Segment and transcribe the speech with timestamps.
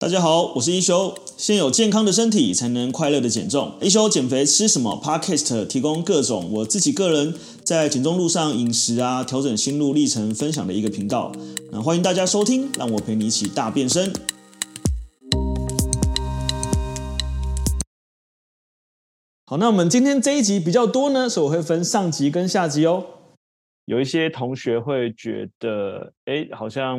[0.00, 1.14] 大家好，我是一休。
[1.36, 3.74] 先有健康的身体，才能快乐的减重。
[3.82, 11.30] 一休减肥吃什么？Podcast 提供各种我自己个人在减重路上饮食啊，调整心路历程分享的一个频道。
[11.70, 14.10] 那欢迎大家收听，让我陪你一起大变身。
[19.44, 23.04] 好，那我们今天这一集比较多呢，所以我会分上集跟下集哦。
[23.84, 26.98] 有一些同学会觉得，哎，好像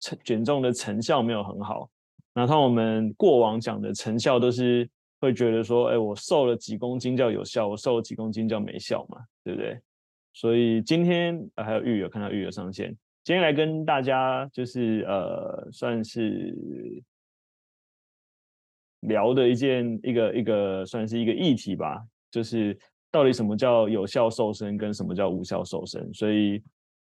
[0.00, 1.88] 成减重的成效没有很好。
[2.32, 4.88] 那他我们过往讲的成效都是
[5.20, 9.78] 会觉得说，哎，我瘦了几公斤叫有效，我瘦了几公斤叫没效嘛，对不对？
[10.32, 16.54] 所以今天啊，还有玉友看到玉友上线，今天来跟大家就是呃，算是
[19.00, 22.78] 聊的一件一个一个算是一个议题吧，就是
[23.10, 26.08] 到底什么叫有效瘦身跟什么叫无效瘦身？
[26.14, 26.62] 所以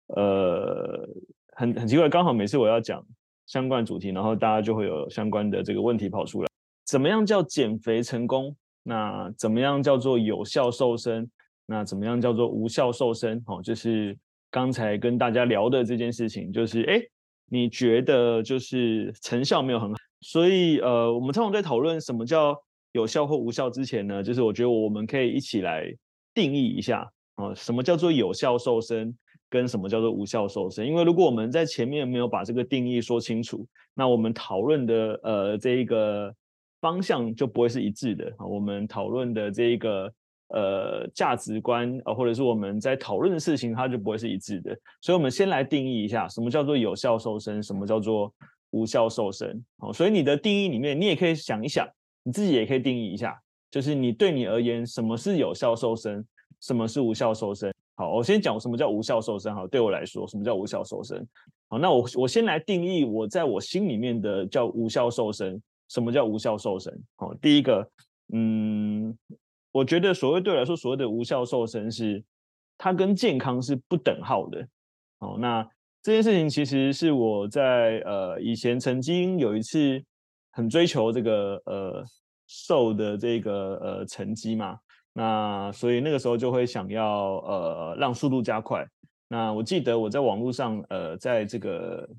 [0.08, 1.08] 呃，
[1.54, 3.06] 很很奇怪，刚好每次我要讲。
[3.52, 6.48] 相关主题，然后大家就会有相关的这个问题跑出来。
[6.86, 8.56] 怎么样叫减肥成功？
[8.82, 11.30] 那怎么样叫做有效瘦身？
[11.66, 13.44] 那怎么样叫做无效瘦身？
[13.48, 14.18] 哦，就是
[14.50, 17.02] 刚才跟大家聊的这件事情，就是哎，
[17.50, 22.56] 你觉得就是成效没有很好，所以呃，我们通常在讨论什么叫
[22.94, 25.94] 有效或无效之前呢，就是我觉得我们可以一起来
[26.34, 29.14] 定义一下哦，什么叫做有效瘦身？
[29.52, 30.88] 跟什么叫做无效瘦身？
[30.88, 36.34] 因为如果我们在前面没有把这个定义说清楚，那我们讨论的呃这一个
[36.80, 38.34] 方向就不会是一致的。
[38.40, 40.14] 我们讨论的这一个
[40.48, 44.74] 呃价值观啊，或者是我们在讨论的事情，它就不会是一致的。
[45.02, 48.34] 所以，我们先来定义一下什么叫做有效瘦身，什么叫做
[48.70, 49.62] 无效瘦身。
[49.80, 51.86] 好，所以你的定义里面，你也可以想一想，
[52.24, 53.38] 你自己也可以定义一下，
[53.70, 56.26] 就是你对你而言，什么是有效瘦身，
[56.62, 57.74] 什么是无效瘦身。
[58.02, 59.54] 好，我先讲什么叫无效瘦身。
[59.54, 61.24] 好，对我来说，什么叫无效瘦身？
[61.70, 65.62] 好，那我我先来定义我在我心里面的叫无效瘦身。
[65.88, 66.92] 什么叫无效瘦身？
[67.16, 67.88] 好，第一个，
[68.34, 69.16] 嗯，
[69.72, 72.24] 我觉得所谓对我来说，所谓的无效瘦身是
[72.76, 74.68] 它跟健康是不等号的。
[75.20, 75.64] 好，那
[76.02, 80.04] 这件事情其实是我在呃以前曾经有一次
[80.54, 82.04] 很追求这个呃
[82.48, 84.80] 瘦的这个呃成绩嘛。
[85.14, 88.86] 那所以那个时候就会想要呃让速度加快。
[89.28, 92.10] 那我记得我在网络上呃在这个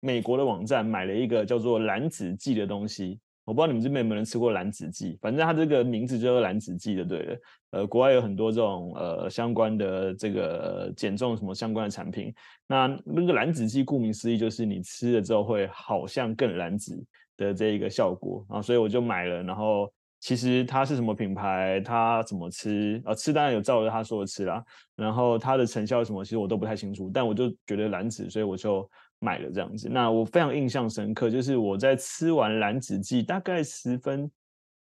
[0.00, 7.40] 美国的网站买了一个叫做蓝子剂的东西，我不知道你们这边有没有人吃过蓝子剂，反正它这个名字叫做蓝子剂的，对的。
[7.70, 12.34] 呃，国外有很多这种呃相关的这个减重什么相关的产品。
[12.66, 16.98] 那那个蓝子剂顾名思义就是你吃了之后会好像更蓝子
[17.36, 19.92] 的这一个效果啊，所以我就买了，然后。
[20.20, 21.80] 其实它是什么品牌？
[21.84, 23.00] 它怎么吃？
[23.04, 24.62] 啊，吃当然有照着他说的吃啦。
[24.96, 27.10] 然后它的成效什么，其实我都不太清楚。
[27.12, 28.88] 但我就觉得蓝紫，所以我就
[29.20, 29.88] 买了这样子。
[29.88, 34.28] 那我非常印象深刻，就是我在吃完蓝紫剂大概十分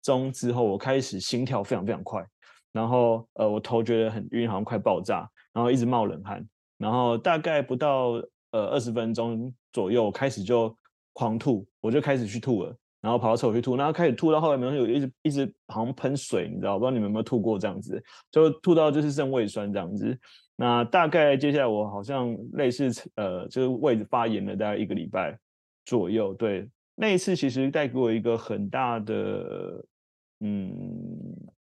[0.04, 2.24] 钟之后，我开始心跳非常非常快，
[2.72, 6.46] 然后呃，我头觉得很晕，好像快爆炸，然后一直冒冷汗，
[6.78, 10.76] 然后大概不到呃二十分钟左右，开始就
[11.14, 12.76] 狂吐，我就开始去吐了。
[13.04, 16.80] 然后跑到厕所去吐，然后开始吐到后来，没有一直一直好像喷水，你知道？
[16.80, 18.02] 不知道你们有没有吐过这样子？
[18.32, 20.18] 就吐到就是剩胃酸这样子。
[20.56, 25.38] 那大概接下来我好像类似呃，就是胃发炎了大概一个礼拜
[25.84, 26.34] 左右。
[26.34, 29.84] 对，那一次其实带给我一个很大的
[30.40, 30.72] 嗯，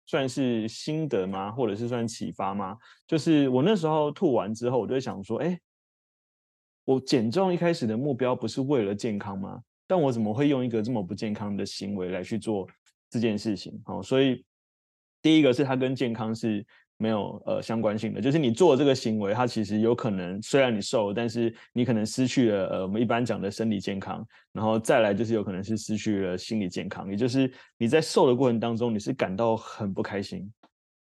[0.05, 1.51] 算是心得吗？
[1.51, 2.77] 或者是算启发吗？
[3.07, 5.59] 就是我那时候吐完之后，我就想说，哎，
[6.85, 9.63] 我减重一开始的目标不是为了健康吗？
[9.93, 12.67] 但我怎么会用一个这么不健康的行为来去做
[13.11, 13.79] 这件事情？
[13.85, 14.43] 好，所以
[15.21, 16.65] 第一个是它跟健康是
[16.97, 30.51] 没有呃相关性的，就是你做这个行为，它其实有可能虽然你瘦，但是你可能失去了呃我们一般讲的生理健康，然后再来就是有可能是失去了心理健康，也就是你在瘦的过程当中，你是感到很不开心、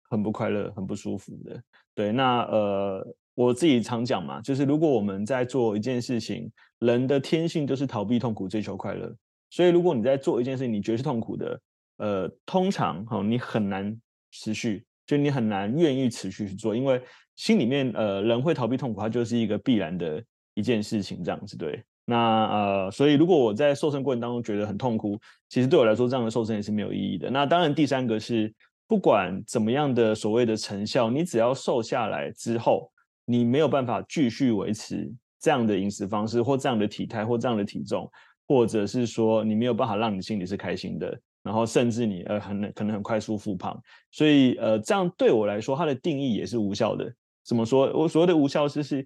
[0.08, 1.62] 很不快乐、很不舒服的。
[1.94, 3.14] 对，那呃。
[3.38, 6.50] 我自己常讲嘛，就是如果我们在做一件事情，
[6.80, 9.14] 人的天性就是逃避痛苦，追求快乐。
[9.48, 11.60] 所以如果你在做一件事情，你觉得是痛苦的，
[11.98, 13.96] 呃，通常哈，你很难
[14.32, 17.00] 持续，就你很难愿意持续去做，因为
[17.36, 20.20] 心里面呃，人会逃避痛苦，它就是一个必然的
[20.54, 21.80] 一件事情，这样子对。
[22.06, 25.16] 那呃，所以如果我在瘦身过程当中觉得很痛苦，
[25.48, 27.30] 其实对我来说，这样的瘦身也是没有意义的。
[27.30, 28.52] 那当然，第三个是
[28.88, 32.90] 不管怎么样的所谓的成效，你只要瘦下来之后。
[33.30, 38.10] 你没有办法继续维持这样的饮食方式，或这样的体态，或这样的体重，
[38.46, 43.78] 或者是说你没有办法让你心里是开心的，然后甚至你呃很可能很快速复胖，
[44.10, 47.12] 所以呃这样对我来说，它的定义也是无效的。
[47.44, 47.92] 怎么说？
[47.92, 49.04] 我所谓的无效是是，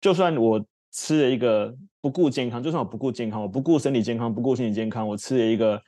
[0.00, 5.80] 就算我吃了一个不顾健康，就算我不顾健康，我不顾身体健康，不顾心理健康，我吃了一个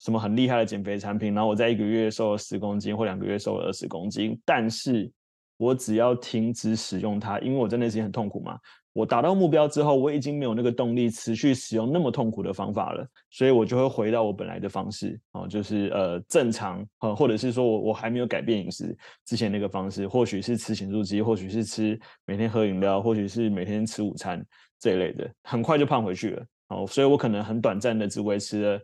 [0.00, 5.10] 什么很厉害的减肥产品，然后我在一个月瘦了十公斤或两个月瘦了二十公斤，但是
[5.56, 8.58] 我只要停止使用它，因为我真的是很痛苦嘛。
[8.92, 24.40] 我达到目标之后，我已经没有那个动力持续使用那么痛苦的方法了，所以我就会回到我本来的方式哦，就是呃正常呃，或者是说我我还没有改变饮食之前那个方式，或许是吃咸酥鸡，或许是吃每天喝饮料，或许是每天吃午餐
[24.78, 28.80] 这一类的，很快就胖回去了哦，所以我可能很短暂的只维持了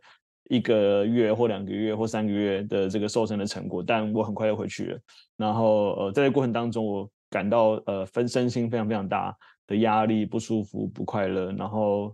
[0.50, 5.00] 一个月或两个月或三个月的这个瘦身的成果，但我很快就回去了，
[5.38, 9.34] 然后呃在这过程当中，我感到呃分身心非常非常大。
[9.70, 12.12] 的压力不舒服不快乐，然后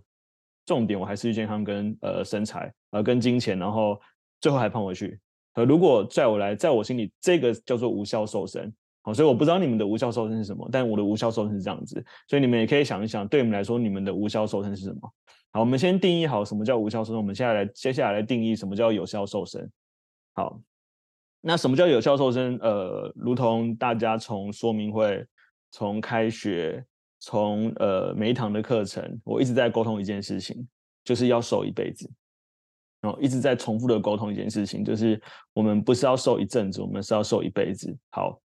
[0.67, 3.99] 重点我还是健康跟呃身材呃跟金钱，然后
[4.39, 5.19] 最后还胖回去。
[5.55, 8.71] 呃，如果在我来，在我心里，这个叫做无效瘦身。
[9.07, 12.03] 好，所以我不知道你们的无效瘦身是什么，但我的无效瘦身是这样子。
[12.27, 15.13] 所以你们也可以想一想，对你们来说，你们的无效瘦身是什么？
[15.53, 17.15] 好，我们先定义好什么叫无效瘦身。
[17.15, 19.71] 我们接下来接下来来定义什么叫有效瘦身。
[20.33, 20.59] 好，
[21.39, 22.57] 那什么叫有效瘦身？
[22.57, 25.25] 呃，如同大家从说明会
[25.71, 26.85] 从开学。
[27.19, 30.67] 从呃每一堂的课程，我一直在沟通一件事情，
[31.03, 32.07] 就是要瘦一辈子，
[33.01, 35.19] 然后一直在重复的沟通一件事情，就是
[35.51, 37.91] 我们不是要瘦一阵子，我们是要瘦一辈子。
[38.11, 38.39] 好，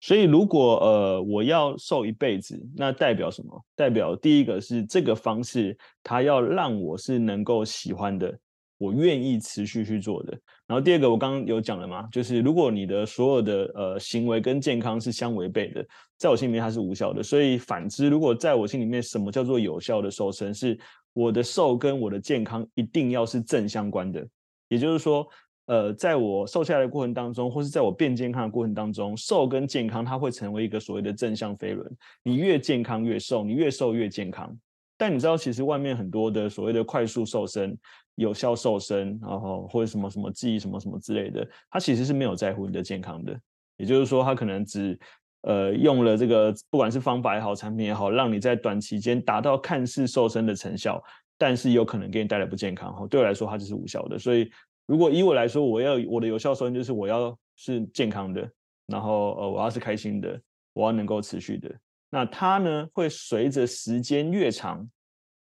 [0.00, 3.64] 所以如果呃我要瘦一辈子，那代表什么？
[3.74, 8.38] 代表第一个是这个方式，它要让我是能够喜欢的。
[8.78, 10.38] 我愿意持续去做的。
[10.64, 15.84] 然后第二个，我刚刚有讲了嘛，就是如果你的所有的呃行为跟健康是相违背的，
[16.16, 17.20] 在我心里面它是无效的。
[17.20, 20.54] 所以反之，如果在我心里面，什么叫做有效的瘦身？
[20.54, 20.78] 是
[21.12, 24.24] 我的瘦跟我的健康一定要是正相关的。
[24.68, 25.26] 也就是说，
[25.68, 31.86] 呃，在我瘦下来的过程当中，或是在我变健康的过程当中，瘦跟健康它会成为一个所谓的正向飞轮。
[32.22, 34.56] 你越健康越瘦，你越瘦越健康。
[34.96, 37.76] 但你知道，其实外面很多的所谓的快速瘦身、
[38.14, 43.38] 有效瘦身，然后或者什么什么记忆什么什么之类的，它其实是没有在乎你的健康的。
[43.76, 44.98] 也就是说，它可能只
[45.42, 51.00] 呃用了这个不管是方法也好、产品也好，让你在短期间达到看似瘦身的成效，
[51.36, 52.92] 但是有可能给你带来不健康。
[52.92, 54.18] 哈，对我来说，它就是无效的。
[54.18, 54.50] 所以，
[54.88, 58.50] 如果以我来说，我要我的有效瘦身就是我要是健康的，
[58.86, 60.40] 然后呃我要是开心的，
[60.72, 61.70] 我要能够持续的。
[62.08, 64.88] 那它呢，会随着时间越长，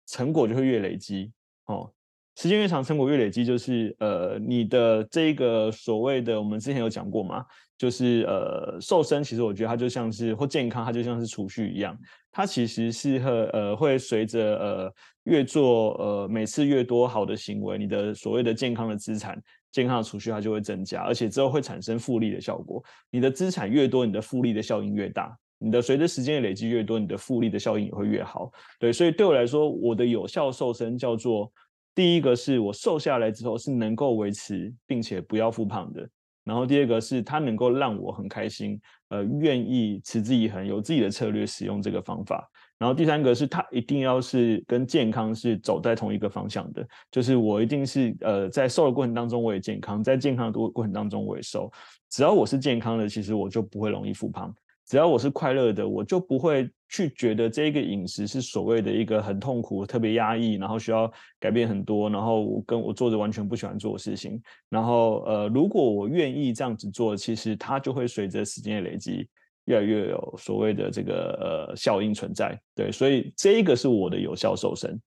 [0.05, 1.31] 成果就会越累积
[1.67, 1.89] 哦。
[2.37, 7.43] 时间越长，成果越累积，就是呃，你的这个所谓的，我们之前有讲过嘛，
[7.79, 11.97] 就是呃，瘦身，其实我觉得它就像是或健康，它就像是储蓄一样，
[12.31, 14.93] 它其实是和呃会随着呃
[15.23, 19.35] 越做呃每次越多好的行为，你的所谓的健康的资产、
[19.71, 22.83] 健康的储蓄它就会增加，而且之后会产生复利的效果。
[23.09, 25.35] 你的资产越多，你的复利的效应越大。
[25.59, 28.51] 你的随着时间的累积越多，你的复利的效应也会越好。
[28.79, 31.51] 对，所以对我来说，我的有效瘦身叫做
[31.97, 36.07] 第一个是我瘦下来之后是能够维持并且不要复胖的，
[36.43, 38.79] 然后第二个是它能够让我很开心，
[39.09, 42.47] 呃，愿意持之以恒，有自己的策略使用这个方法。
[42.77, 51.67] 然后第三个是它一定要是跟健康是走在同一个方向的，就是我一定是呃在瘦的过程当中我也健康，在健康的过过程当中我也瘦。
[52.11, 54.53] 只要我是健康的，其实我就不会容易复胖。
[54.87, 61.11] 只要我是快乐的，我就不会去觉得这个饮食是所谓的一个很痛苦、特别压抑，然后需要
[61.41, 64.41] 改变很多，然后跟我做着完全不喜欢做的事情。
[64.69, 69.27] 然后呃，如果我愿意这样子做，其实它就会随着时间的累积，
[69.65, 72.57] 越来越有所谓的这个呃效应存在。
[72.73, 74.97] 对，所以这一个是我的有效瘦身，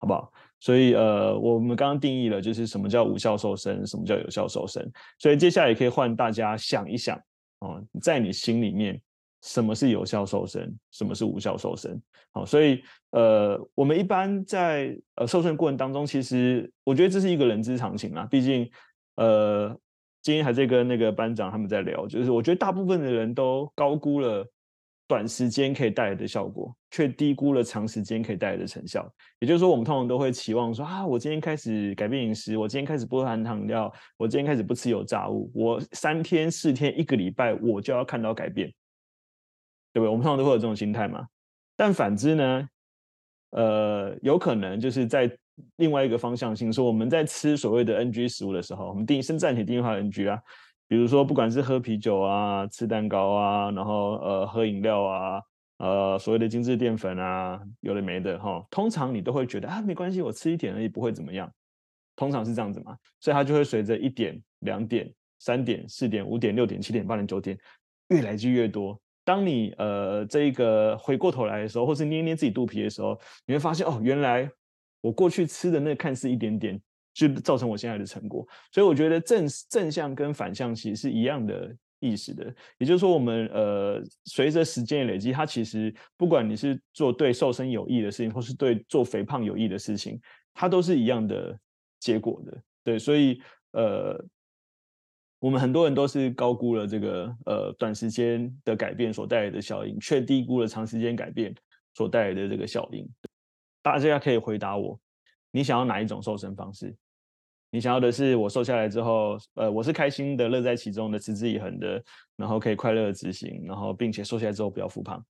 [0.00, 0.30] 好不好？
[0.60, 4.86] 所以呃，我们刚刚定义了就是什么叫无效瘦身，什么叫有效瘦身。
[5.18, 7.18] 所以接下来也可以换大家想一想
[7.60, 9.00] 哦，在你心里面。
[9.42, 10.74] 什么是有效瘦身？
[10.90, 12.00] 什么是无效瘦身？
[12.32, 18.26] 好，所以呃，我们一般在呃瘦身过程当中，其实我觉得这是一个人之常情啦。
[18.30, 18.70] 毕竟
[19.16, 19.76] 呃，
[20.22, 24.46] 今天还在跟那个班长他们在聊，就是我觉得大部分的人都高估了
[25.08, 29.10] 短时间可以带来的效果，却低估了长时间可以带来的成效。
[29.40, 38.72] 也就是说，我们通常都会期望说啊，我今天开始改变饮食，我今天开始不含糖料，我今天开始不吃油炸物，我三天、四天、一个礼拜，我就要看到改变。
[39.92, 40.08] 对不对？
[40.08, 41.26] 我们通常都会有这种心态嘛。
[41.76, 42.68] 但反之呢，
[43.50, 45.30] 呃，有可能就是在
[45.76, 50.40] 另外一个方向性，说我们在吃所谓的 NG 食物的时候，我们定先暂且定义化 NG 啊，
[50.86, 55.42] 比如说不管是喝啤酒啊、吃蛋糕啊，然后呃喝饮料啊，
[55.78, 61.50] 呃所谓的精致淀粉啊，有的没的哈、通常你都会觉得啊没关系，我吃一点而已，不会怎么样。
[62.16, 67.58] 通常是这样子嘛，所以它就会随着一点、两点、三点、四点、五点、六点、七点、八点、九点，
[68.08, 69.00] 越来就越多。
[69.30, 74.50] 当你呃这一个回过头来的时候，或是捏捏自己肚皮的时候，你会发现哦，原来
[75.00, 76.82] 我过去吃的那看似一点点，
[77.14, 78.44] 就造成我现在的成果。
[78.72, 82.52] 所以我觉得正正向跟反向其实是一样的意思的。
[82.78, 90.20] 也就是说，我们呃随着时间的累积，它其实不管你是做对瘦身有益的事情，或是对做肥胖有益的事情，
[90.52, 91.56] 它都是一样的
[92.00, 92.60] 结果的。
[92.82, 93.40] 对，所以
[93.74, 94.20] 呃。
[95.40, 101.54] 我们很多人都是高估了这个呃短时间的改变所带来的效应，却低估了长时间改变
[101.94, 103.08] 所带来的这个效应。
[103.82, 105.00] 大家可以回答我，
[105.50, 106.94] 你想要哪一种瘦身方式？
[107.70, 112.04] 你想要的是我瘦下来之后，呃，我是开心的、乐在其中的、持之以恒的，
[112.36, 115.24] 然后可以快乐的执行，然后并且瘦下来之后不要复胖，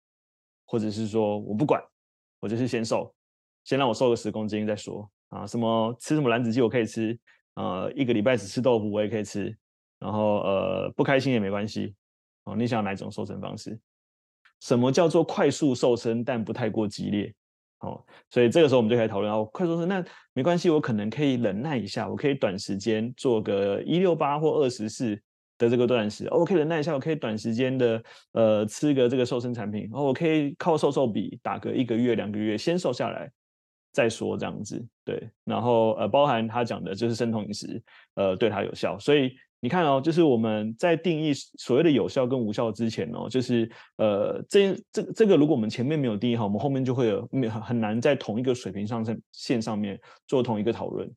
[0.65, 1.79] 或者是说我不管，
[2.39, 3.13] 我就是先瘦，
[3.65, 5.45] 先让我瘦个十公斤再说啊？
[5.45, 7.15] 什么吃什么燃脂剂我可以吃，
[7.53, 9.55] 呃，一个礼拜只吃豆腐我也可以吃。
[9.99, 11.93] 然后呃，不开心也没关系
[12.45, 12.55] 哦。
[12.55, 13.77] 你想要哪一种瘦身方式？
[14.61, 17.33] 什么叫做快速瘦身但不太过激烈？
[17.79, 20.03] 哦，所以这个时候我们就可以讨论哦，快速瘦身那
[20.33, 25.15] 没关系，我可能可以忍耐一下，我可以短时间做个一六八或二十四
[25.57, 28.03] 的这个断食，哦，我可以忍耐一下，我可以短时间的
[28.33, 33.31] 呃吃个这个瘦身产品，然哦，我可以靠瘦瘦笔打个一个月两个月先瘦下来
[33.93, 37.81] 再说这样子，对，然后呃包含他讲的就是生酮饮食，
[38.15, 39.31] 呃对他有效，所以。
[39.61, 47.27] 你看哦，就是我们在定义所谓的有效跟无效之前哦，就是呃，这这这个如果我们前面没有定义好，我们后面就会有
[47.61, 51.09] 很难在同一个水平上线上面做同一个讨论。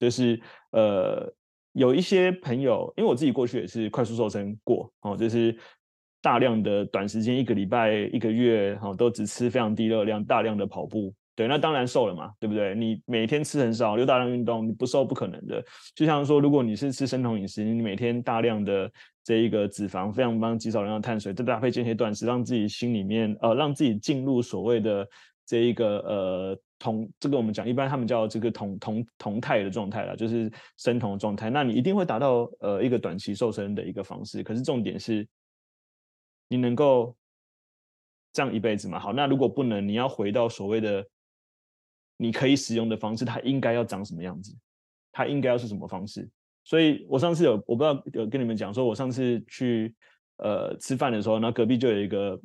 [0.00, 0.40] 就是
[0.72, 1.32] 呃，
[1.72, 5.56] 有一些朋友，因为我自己过去也是快速瘦身过哦，就是
[6.20, 11.14] 大量的短时间一个礼拜一个月哈，都只吃非常低热量，大量的跑步。
[11.36, 12.76] 对，那当然瘦了嘛，对不对？
[12.76, 15.60] 你每天吃很少，又大量运动，你不瘦不可能的。
[15.92, 18.88] 就像说，如果你是吃生酮饮食，你每天大量的
[19.24, 25.04] 这一个脂肪，非常帮极少量的碳水，再搭配间歇断食，让自己心里面呃，让自己进入所谓的
[25.44, 31.50] 这一个呃酮，这个我们讲一般他们叫这个酮酮酮态的状态啦，就是生酮状态。
[31.50, 34.40] 那你一定会达到呃一个短期瘦身的一个方式。
[34.44, 35.26] 可是重点是，
[36.48, 37.16] 你能够
[38.32, 39.00] 这样一辈子吗？
[39.00, 41.04] 好，那如果不能，你要回到所谓的。
[42.24, 44.56] 你可以使用的方式，它应该要长什么样子？
[45.12, 46.26] 它应该要是什么方式？
[46.64, 49.94] 所以我上次有，我不知道有跟你们讲说，我上次去
[50.38, 52.40] 呃吃饭的时候，然后隔壁就有一个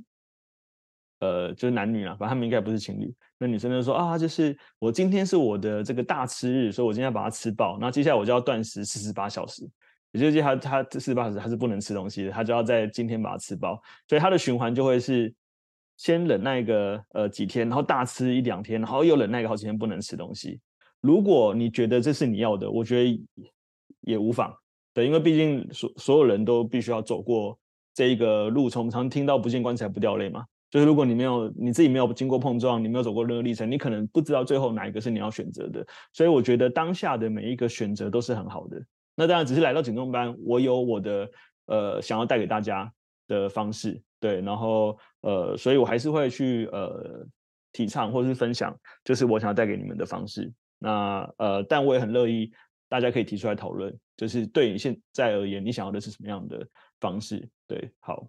[1.21, 3.09] 呃就是男女啊，反正他们应该不是情侣。
[3.37, 7.79] 那女生就说啊，就是我今天是我的这个大吃日，所以我今天要把它吃爆。
[7.79, 9.65] 然后接下来我就要断食四十八小时，
[10.11, 13.81] 也就是他他四十八小时他是不能吃东西的，他就要在今天把它吃爆。
[14.09, 15.33] 所以他的循环就会是。
[15.99, 20.57] 先忍耐个呃几天，然后大吃一两天，然后又忍耐个好几天不能吃东西。
[21.01, 23.21] 如果你觉得这是你要的，我觉得
[23.99, 24.49] 也无妨。
[24.93, 27.59] 对，因为毕竟所所有人都必须要走过
[27.93, 30.45] 这一个路，从常听到不见棺材不掉泪嘛。
[30.71, 35.85] 就是如果你没有你自己没有经过碰撞，你没有走过任何历程，你可能不知道最后哪一个是你要选择的。
[36.13, 38.81] 所以我觉得当下的每一个选择都是很好的。
[39.15, 41.29] 那当然只是来到减重班，我有我的
[41.65, 42.89] 呃想要带给大家
[43.27, 44.01] 的方式。
[44.21, 47.25] 对，然后呃，所以我还是会去呃
[47.73, 48.73] 提倡或是分享，
[49.03, 50.51] 就是我想要带给你们的方式。
[50.77, 52.51] 那呃，但我也很乐意
[52.87, 56.65] 大家可以提出来讨论，就是对你现在而言，你想要的是什么样的
[56.99, 57.47] 方式？
[57.67, 58.27] 对，好，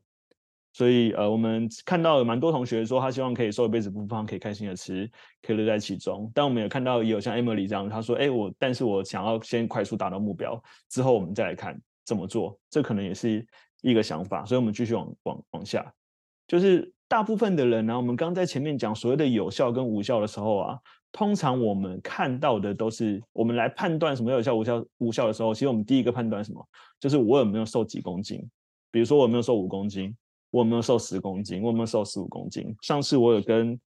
[0.72, 5.08] 所以呃，我们看到有蛮多同学说他希望可以瘦一辈子不胖，可以开心的吃，
[5.42, 6.30] 可以乐在其中。
[6.34, 13.46] 但我们也看到也有像 Emily 这样，他说，哎，我但是我想要先快速达到目标，之后我们再来看怎么做，这可能也是。
[13.82, 15.90] 一个想法，所以我们继续往往往下，
[16.50, 20.76] 就是大部分的人呢、我们刚在前面讲所谓的有效跟无效的时候啊，
[21.12, 26.60] 通常我们看到的都是我们来判断什么有效无效无效的时候，其实我们第一个判断什么，
[26.98, 28.44] 就是我有没有瘦几公斤，
[28.90, 30.12] 比如说我有没有瘦五公斤，
[30.50, 32.74] 我有没有瘦十公斤，我有没有瘦十五公斤。
[32.82, 33.78] 上次我有跟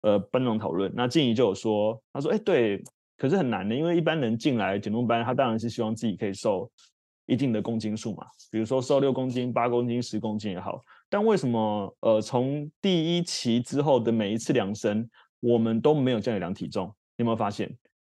[0.00, 2.82] 呃班长讨论，那静怡就有说，他说，哎，对，
[3.16, 6.68] 可是很难的，因为一般人进来减重班，他当然是希望自己可以瘦。
[7.26, 15.06] 一定的公斤数嘛，比如说瘦六公斤、八公斤、十公斤也好，但为什么呃从第一期之后的每一次量身，
[15.40, 16.86] 我们都没有叫你量体重？
[17.18, 17.70] 你有没有发现，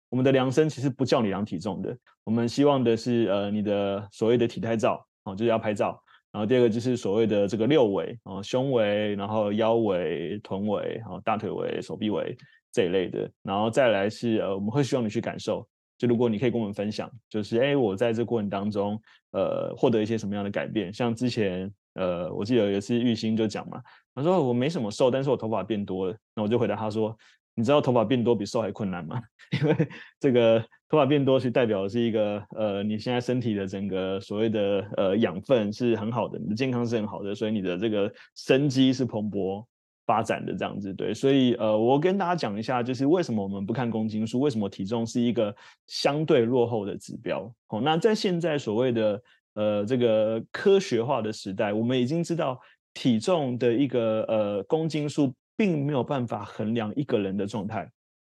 [0.08, 1.96] 我们的量身其实不叫你量体重的？
[2.24, 12.36] 我们希望的是呃你的所谓的体态照哦，就是要拍照，然后第二个就是所谓的这个六围哦，胸围，然后腰围、臀围、然后大腿围、手臂围
[12.72, 15.68] 这一类的，然后再来是呃我们会希望你去感受。
[15.98, 19.00] 就如果你可以跟我们分享，就是哎，我在这过程当中，
[19.30, 20.92] 呃，获得一些什么样的改变？
[20.92, 23.80] 像之前，呃，我记得有一次玉兴就讲嘛，
[24.14, 26.16] 他说我没什么瘦，但是我头发变多了。
[26.34, 27.16] 那我就回答他说，
[27.54, 29.20] 你知道头发变多比瘦还困难吗？
[29.60, 29.88] 因为
[30.20, 39.64] 这个头发变多，其实代表的是一个呃，你现在身体的整个所谓的呃养分是很好的，你的健康是很好的，所以你的这个生机是蓬勃
[40.04, 40.92] 发展的这样子。
[40.92, 45.54] 对，所以呃，我跟大家讲一下，就是为什么我们不看公斤数，为什么体重是一个
[45.86, 47.50] 相对落后的指标。
[47.68, 49.22] 好，那在现在所谓的
[49.56, 52.56] 呃这个科学化的时代，我们已经知道
[52.94, 55.34] 体重的一个呃公斤数。
[55.58, 57.90] 并没有办法衡量一个人的状态。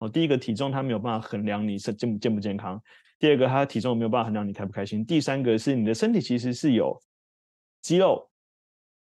[0.00, 2.76] 哦，第一个体重它没有办法衡量你是健不健不健康；
[3.18, 6.94] 第二个，它体重没有办法衡量你开不开心；第三个是你的身体其实是有
[7.80, 8.28] 肌肉、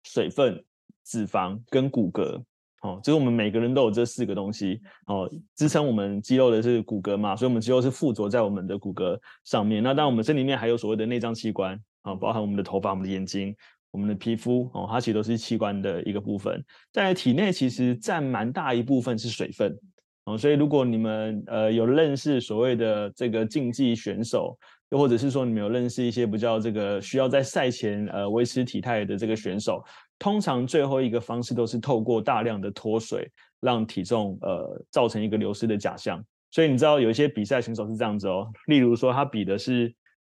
[0.05, 0.63] 水分、
[1.03, 2.41] 脂肪跟骨骼。
[2.81, 4.79] 哦，就是我们每个人都有这四个东西。
[5.07, 9.83] 哦，支撑我们肌肉的是骨骼嘛，所以我们肌肉是附着在我们的骨骼上面。
[9.83, 13.55] 那当然，我们身体里面还有所谓的内脏器官啊，包含我们的头发、我们的眼睛。
[13.89, 19.75] 我们的皮肤哦，它其实都是器官的一个部分，在体内其实占蛮大一部分是水分
[20.25, 24.55] 哦，所以如果你们呃有认识所谓的这个竞技选手，
[24.89, 29.83] 又或者是说你们有认识一些比较这个需要在赛前呃维持体态的这个选手，
[30.19, 33.27] 通常最后一个方式都是透过大量的脱水，
[33.61, 36.23] 让体重呃造成一个流失的假象。
[36.51, 39.91] 所以你知道有一些比赛选手是这样子哦，例如说他比的是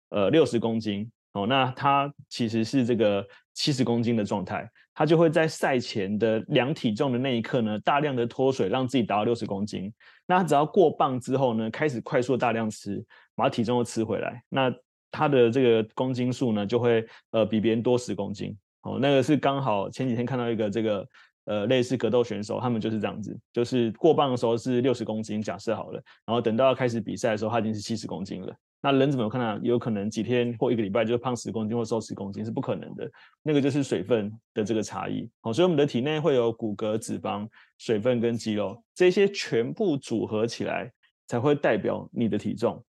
[0.10, 1.10] 呃六十公斤。
[1.33, 9.91] 哦，那他其实是这个七十公斤的状态，他就会在赛前的量体重的那一刻呢，大量的脱水，让自己达到六十公斤。
[10.27, 13.03] 那他只要过磅之后呢，开始快速大量吃，
[13.35, 14.73] 把体重又吃回来，那
[15.11, 18.55] 他的这个公斤数呢，就会呃比别人多十公斤。
[18.83, 21.07] 哦，那个是刚好前几天看到一个这个
[21.45, 28.55] 呃类似格斗选手，他们就是这样子，就是过磅的时候是六十公斤，假设好了，然后等到要开始比赛的时候，他已经是七十公斤了。
[28.85, 33.09] 那人怎么有可能有可能几天或一个礼拜就胖十公斤或瘦十公斤是不可能的，
[33.41, 35.29] 那个就是水分的这个差异。
[35.39, 37.47] 好，所以我们的体内会有骨骼、脂肪、
[37.77, 40.91] 水分跟肌肉，这些全部组合起来
[41.27, 42.83] 才会代表你的体重。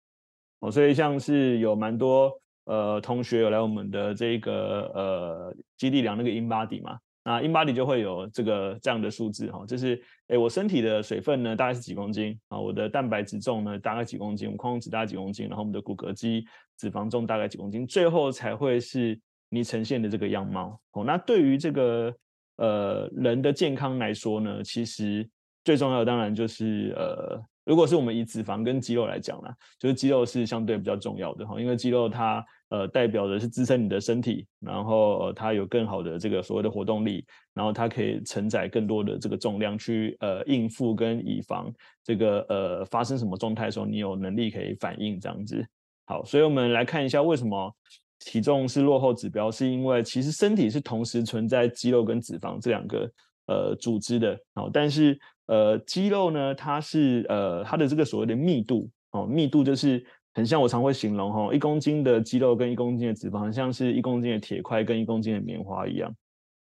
[0.62, 2.31] 哦，所以像是有蛮多
[2.63, 6.98] 呃同学有来我们的这个呃基地量那个 InBody 嘛。
[7.24, 16.46] 那 InBody 就会有这个这样的数字哈，就是诶我身体的水分呢大概是几公斤啊，我的蛋白质重呢大概几公斤，我们矿物质大概几公斤，然后我们的骨骼肌
[16.78, 21.04] 脂肪重大概几公斤，最后才会是你呈现的这个样貌哦。
[21.04, 22.13] 那对于这个
[22.58, 25.30] 呃人的健康来说呢，其实
[25.63, 32.43] 最重要的当然就是呃，如果是我们以脂肪跟肌肉来讲啦，就是肌肉是相对比较重要的哈，因为肌肉它。
[32.71, 41.69] 呃，代表的是支撑你的身体，然后、它有更好的这个所谓的活动力，然后它可以承载更多的这个重量去呃应付跟以防
[42.02, 45.67] 这个呃发生什么状态的时候，你有能力可以反应这样子。
[46.06, 47.76] 好，所以我们来看一下为什么
[48.19, 53.12] 体重是落后指标，是因为其实身体是同时存在肌肉跟脂肪这两个
[53.47, 54.39] 呃组织的。
[54.56, 60.06] 好，但是呃肌肉呢，它是呃它的这个所谓的密度哦，密度就是。
[60.34, 66.10] 很像我常会形容哈，一公斤的肌肉跟一公斤的脂肪，很像是一公斤的铁块跟一公斤的棉花一样。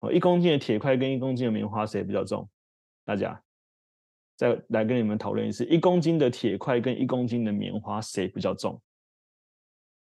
[0.00, 2.48] 哦，一公斤的铁块跟一公斤的棉花谁比较重？
[3.04, 3.40] 大家
[4.36, 8.82] 再来跟你们讨论一次，一公斤的铁块跟一公斤的棉花谁比较重？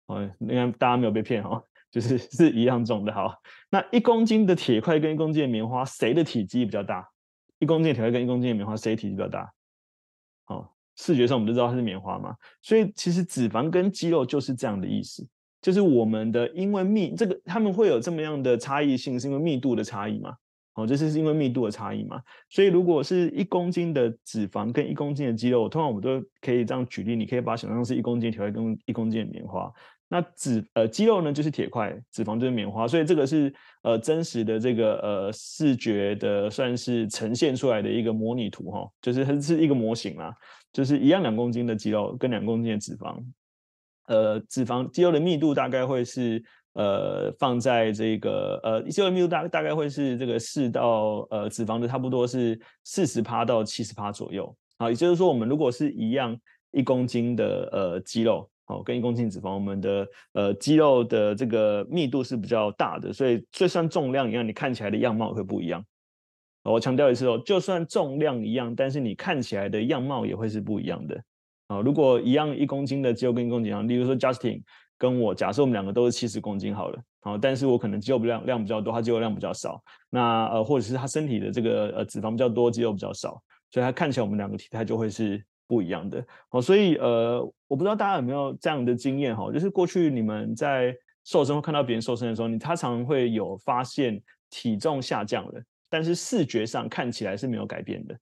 [0.08, 3.14] 哦，你看大家没有被骗哈，就是是一样重的。
[3.14, 3.34] 好，
[3.70, 7.08] 那一公斤的铁块跟一公斤的棉花谁的体积比较大？
[7.60, 9.52] 一公斤的铁块跟一公斤的棉花谁体积比较大？
[10.48, 10.70] 哦。
[11.00, 15.24] 视觉上我们就知道它是棉花嘛，所以其实脂肪跟肌肉就是这样的意思，
[15.62, 20.34] 就是我们的因为密这个他们会有这么样的差异性，是因为密度的差异嘛？
[20.74, 22.20] 哦，这是是因为密度的差异嘛？
[22.50, 29.72] 所以如果是一公斤的脂肪跟一公斤的肌肉，通常我们都可以这样举例，你可以把它想象是一公斤铁块跟一公斤的棉花。
[30.10, 40.34] 那脂呃肌肉呢就是铁块，脂肪就是棉花，所以这个是呃真实的这个呃视觉的算是呈现出来的一个模拟图哈，就是它是一个模型啦。
[40.74, 43.18] 就是一样两公斤的肌肉跟两公斤的脂肪，
[44.08, 46.44] 呃，脂肪肌肉的密度大概会是
[46.74, 56.38] 呃放在这个呃肌肉的密度大大概会是这个四到呃脂肪的差不多是四十趴到七十趴左右，好，也就是说我们如果是一样
[56.72, 65.84] 一公斤的呃肌肉，好，跟一公斤脂肪，我们的呃肌肉的这个密度是比较大的，所以就算重量一样，你看起来的样貌会不一样。
[66.64, 71.24] 我强调一次哦，就算重量一样，但是你看起来的样貌也会是不一样的。
[71.68, 74.62] 啊，如果一样一公斤的肌肉跟一公斤一样，例如说 Justin
[74.98, 86.26] 跟我，假设我们两个都是七十公斤好了，好，但是我可能肌肉量量比较多，他肌肉量比较少，那呃或者是他身体的这个呃脂肪比较多，肌肉比较少，所以他看起来我们两个体态就会是不一样的。
[86.50, 95.62] 好，所以呃我不知道大家有没有这样的经验哈，就是过去你们在瘦身或看到别人瘦身的时候，你他常会有发现体重下降了。
[95.90, 98.18] 但是视觉上看起来是没有改变的，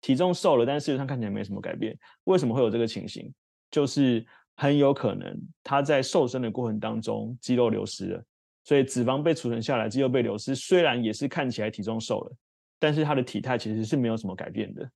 [0.00, 1.96] 体重瘦了，但是视觉上看起来没什么改变。
[2.24, 3.32] 为什么会有这个情形？
[3.70, 8.24] 就是很有可能他在瘦身的过程当中肌肉流失了，
[8.64, 10.56] 所以脂肪被储存下来，肌肉被流失。
[10.56, 12.32] 虽然也是看起来体重瘦了，
[12.80, 14.90] 但是他的体态其实是没有什么改变的。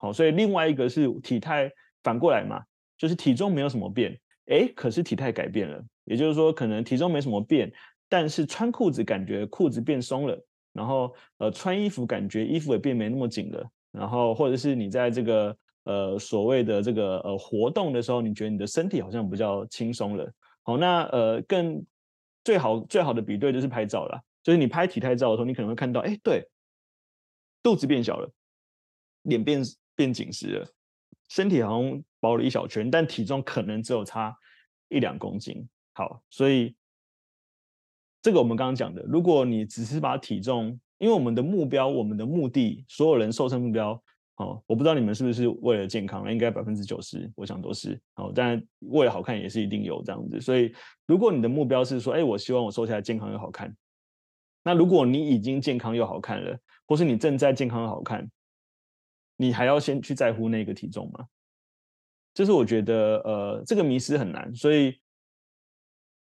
[0.00, 1.70] 好，所以另外一个是体态
[2.02, 2.60] 反过来嘛，
[2.96, 5.80] 就是体重没有什么变，诶，可是体态改变了。
[6.04, 7.70] 也就是说，可能体重没什么变，
[8.08, 10.36] 但是穿裤子感觉裤子变松了，
[10.72, 13.70] 然后呃穿衣服感觉衣服也变没那么紧了。
[13.92, 20.32] 然后，或者是你在这个呃所谓的这个呃活动的时候，你觉得你的身体好像比较轻松了。
[20.62, 21.84] 好，那呃更
[22.42, 26.48] 最好最好的比对就是拍照啦，就是你拍体态照的时候，你可能会看到，哎，对，
[27.62, 28.32] 肚子变小了，
[29.22, 29.62] 脸变
[30.00, 30.66] 变紧实了，
[31.28, 34.34] 身体好像薄了一小圈，但体重可能只有差
[34.88, 35.68] 一两公斤。
[35.92, 36.74] 好，所以
[38.22, 44.02] 这个我们刚刚讲的，如果你只是把体重因为我们的目标，我们的目的，所有人瘦身目标，
[44.36, 50.40] 哦，我不知道你们是不是为了健康，应该百分之九十，我想都是，哦，但为了好看也是一定有这样子。
[50.40, 50.72] 所以，
[51.04, 53.76] 如果你的目标是说，哎，我希望我瘦下来健康又好看，
[54.64, 58.26] 那如果你已经健康又好看了，或是你正在健康又好看，
[59.40, 61.24] 你还要先去在乎那个体重吗？
[62.34, 65.00] 就是我觉得，呃，这个迷失很难，所以。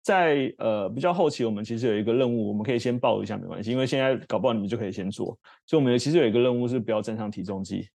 [0.06, 5.28] 在呃比较后期，我们其实有一个任务，我们可以先报一下没关系，因为现在搞不好你们就可以先做。
[5.66, 7.88] 所以我们其实有一个任务是不要站上体重计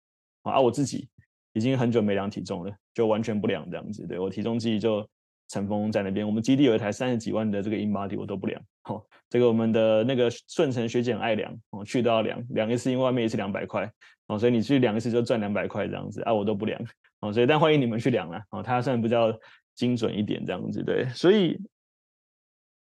[0.44, 1.10] 啊，我自己
[1.52, 4.08] 已经很久没量体重了，就完全不量这样子。
[4.08, 5.06] 对，我体重计就
[5.48, 6.26] 尘封在那边。
[6.26, 8.62] 我们基地有一台三十几万的这个 InBody，我都不量。
[8.82, 13.92] 好，这个我们的那个顺成学姐很爱量，哦，去都要量，量一次因为外面一次两百块，
[14.28, 16.80] 哦，所以你去量一次就赚两百块这样子啊，我都不量。
[17.20, 19.38] 哦，所以但欢迎你们去量啊，哦，它算比较
[19.76, 21.60] 精准一点这样子，对，所以。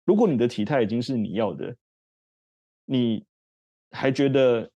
[0.07, 1.75] 如果你的体态已经是你要的，
[2.85, 3.25] 你
[3.89, 4.69] 还觉得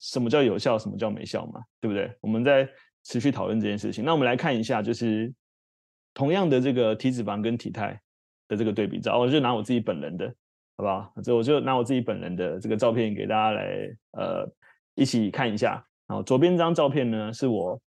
[0.00, 1.60] 什么叫有效，什么叫没效嘛？
[1.78, 2.10] 对不对？
[2.22, 2.66] 我们在
[3.04, 4.02] 持续讨论这件事情。
[4.02, 5.30] 那我们来看一下，就是
[6.14, 8.00] 同样的这个体脂肪跟体态
[8.48, 10.26] 的这个对比照，我就拿我自己本人的，
[10.76, 11.12] 好不好？
[11.22, 14.48] 这我就拿我自己本人的这个照片给大家来呃
[14.94, 15.84] 一起看一下。
[16.06, 17.80] 然后左边这张照片呢，是我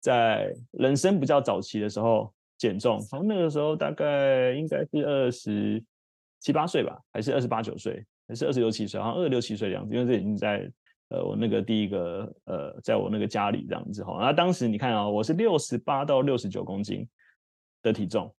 [0.00, 5.82] 在人生比较早期的时候减重，从那个时候大概应该是二十。
[6.42, 8.98] 七八岁吧，还是二十八九岁，还是二十六七岁？
[8.98, 10.66] 好像二十六七岁的样子，因为这已经在
[11.10, 14.16] 呃我那个第一个呃在我那个家里这样子哈。
[14.18, 17.06] 那当时你看啊、哦，我是六十八到六十九公斤
[17.82, 18.34] 的体重，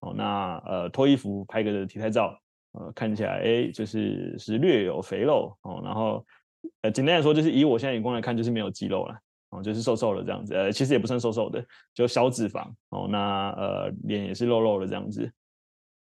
[0.00, 2.38] 哦，那呃脱衣服拍个体态照，
[2.72, 6.24] 呃看起来哎就是是略有肥肉哦，然后
[6.82, 9.18] 呃简单来说就是以我现在眼光来看就是没有肌肉了
[9.50, 15.32] 哦，就是瘦瘦的这样子，呃其实也不算瘦瘦的，就小脂肪哦，那呃脸也是肉肉的这样子，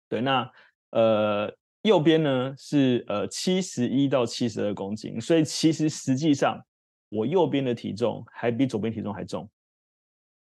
[0.09, 0.51] 对那。
[0.95, 1.51] 呃，
[1.85, 6.63] 右边呢是呃七十一到七十二公斤，所以其实实际上
[7.09, 9.49] 我右边的体重还比左边体重还重，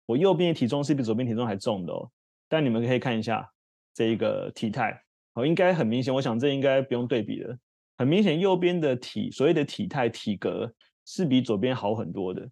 [0.06, 2.10] 我右边的体重是比左边体重还重的哦。
[2.48, 3.48] 但你们可以看一下
[3.94, 5.02] 这一个体态，
[5.34, 7.56] 哦，应该很明显，我想这应该不用对比了，
[7.96, 10.72] 很明显右边的体所谓的体态体格
[11.06, 12.48] 是比左边好很多的。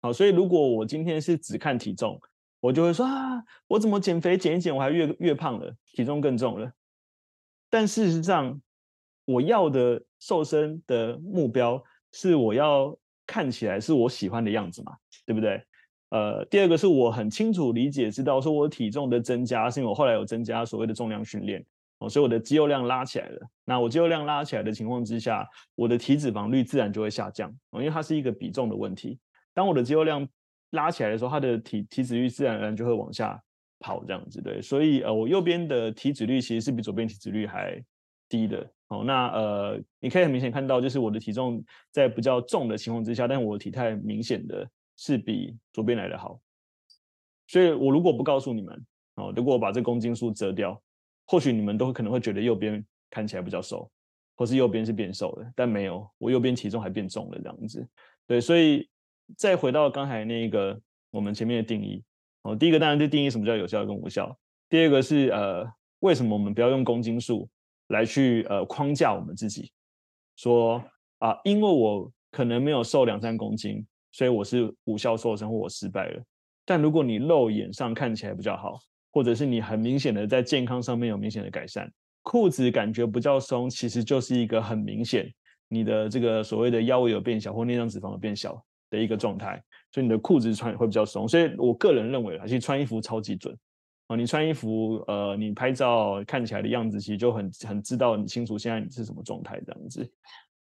[0.00, 2.20] 好，所以如果我今天是只看体重，
[2.60, 6.72] 我就会说啊，我怎么减肥减一减我还越越胖了，体重更重了。
[7.68, 8.60] 但事实上，
[9.24, 15.64] 我要的瘦身的目标是我要看起来是我喜欢的样子嘛，对不对？
[16.12, 21.64] 呃，第二个是我很清楚理解知道说我体重的增加是因为我后来有增加所谓的重量训练
[21.98, 23.40] 哦，所以我的肌肉量拉起来了。
[23.64, 29.18] 那我肌肉量拉起来的情况之下，我的体脂肪率自然就会下降哦，因为它是一个比重的问题。
[29.54, 30.28] 当我的肌肉量
[30.70, 33.42] 拉起来的时候，它的体体脂率自然而然就会往下。
[33.84, 37.82] 跑这样子对，所以呃，我右边的体脂率其实是比左边体脂率还
[38.28, 38.64] 低的。
[38.86, 44.64] 哦，那呃，你可以很明显看到，就是我的体重在比较重的情况之下，但我体态明显的
[45.02, 46.40] 是比左边来的好。
[47.48, 48.86] 所以我如果不告诉你们，
[49.16, 50.80] 哦，如果我把这公斤数折掉，
[51.26, 53.90] 或许你们都可能会觉得右边看起来比较瘦，
[54.36, 57.84] 或是右边是变瘦的，但没有，我右边体重还变重了这样子。
[58.28, 58.88] 对，所以
[59.36, 62.04] 再回到刚才那个我们前面的定义。
[62.42, 64.38] 哦，第一个当然就定义什么叫有效跟无效。
[64.68, 67.48] 第二个是呃，为什么我们不要用公斤数
[67.88, 69.72] 来去呃框架我们自己？
[70.36, 70.82] 说
[71.18, 76.22] 啊，因为我可能没有瘦两三公斤，所以我是无效瘦身或我失败了。
[76.64, 78.78] 但如果你肉眼上看起来比较好，
[79.10, 85.28] 或者是你很明显的在健康上面有明显的改善，裤子感觉不较松，其实就是一个很明显
[85.66, 89.60] 你的这个所谓的腰围有变小或内脏脂肪有变小的一个状态。
[89.90, 93.54] 所以你的裤子穿会比较松，所以我个人认为啊，其实穿衣服超级准
[94.06, 94.16] 啊。
[94.16, 100.10] 你穿衣服，呃，你拍照看起来的样子，其实就很很知道，很清楚现在你是什么状态这样子。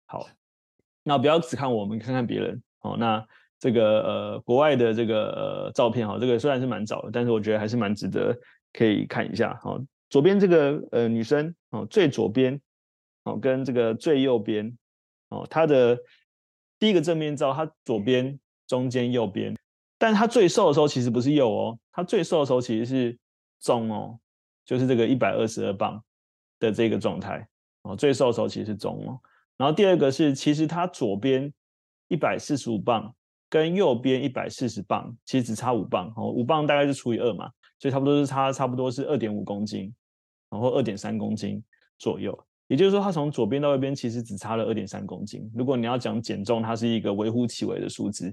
[0.07, 0.27] 好，
[1.05, 2.61] 那不要只看我们，看看别人。
[2.81, 3.25] 哦，那
[3.61, 8.35] 这个呃国外的这个呃照片哈，这个虽然是蛮早的，但是我觉得还是蛮值得
[8.73, 9.79] 可以看一下哈。
[10.09, 12.59] 左边这个呃女生哦，最左边
[13.25, 14.77] 哦，跟这个最右边
[15.29, 15.97] 哦，她的
[16.79, 19.55] 第一个正面照，她左边、中间、右边，
[19.99, 23.19] 但她最瘦的时候其实不是右哦，她最瘦的时候其实是
[23.61, 24.19] 中哦，
[24.65, 26.03] 就是这个一百二十二磅
[26.59, 27.47] 的这个状态
[27.83, 29.21] 哦，最瘦的时候其实是中哦。
[29.59, 31.53] 然后第二个是，其实她左边
[32.09, 33.15] 一百四十五磅。
[33.51, 39.93] 跟右边一百四十磅，其实只差五磅哦，五磅大概是除以二嘛，所以差不多是差差不多是二点五公斤，
[40.49, 41.61] 然后二点三公斤
[41.99, 42.39] 左右。
[42.69, 45.51] 也就是说，它从左边到右边其实只差了二点三公斤。
[45.53, 48.33] 如果你要讲减重，它是一个微乎其微的数字。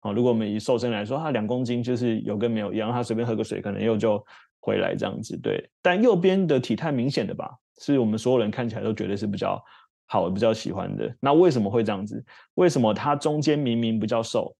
[0.00, 4.24] 好，如果我们以瘦身来说，它两公斤就是有跟没有一样，它随便喝个水可能又就
[4.60, 5.36] 回来这样子。
[5.36, 9.62] 对，但右边的体态明显的吧，是我们所有人看起来都觉得是比较。
[10.06, 11.16] 好，我比较喜欢的。
[11.18, 12.24] 那为什么会这样子？
[12.54, 14.54] 为什么它中间明明比较瘦，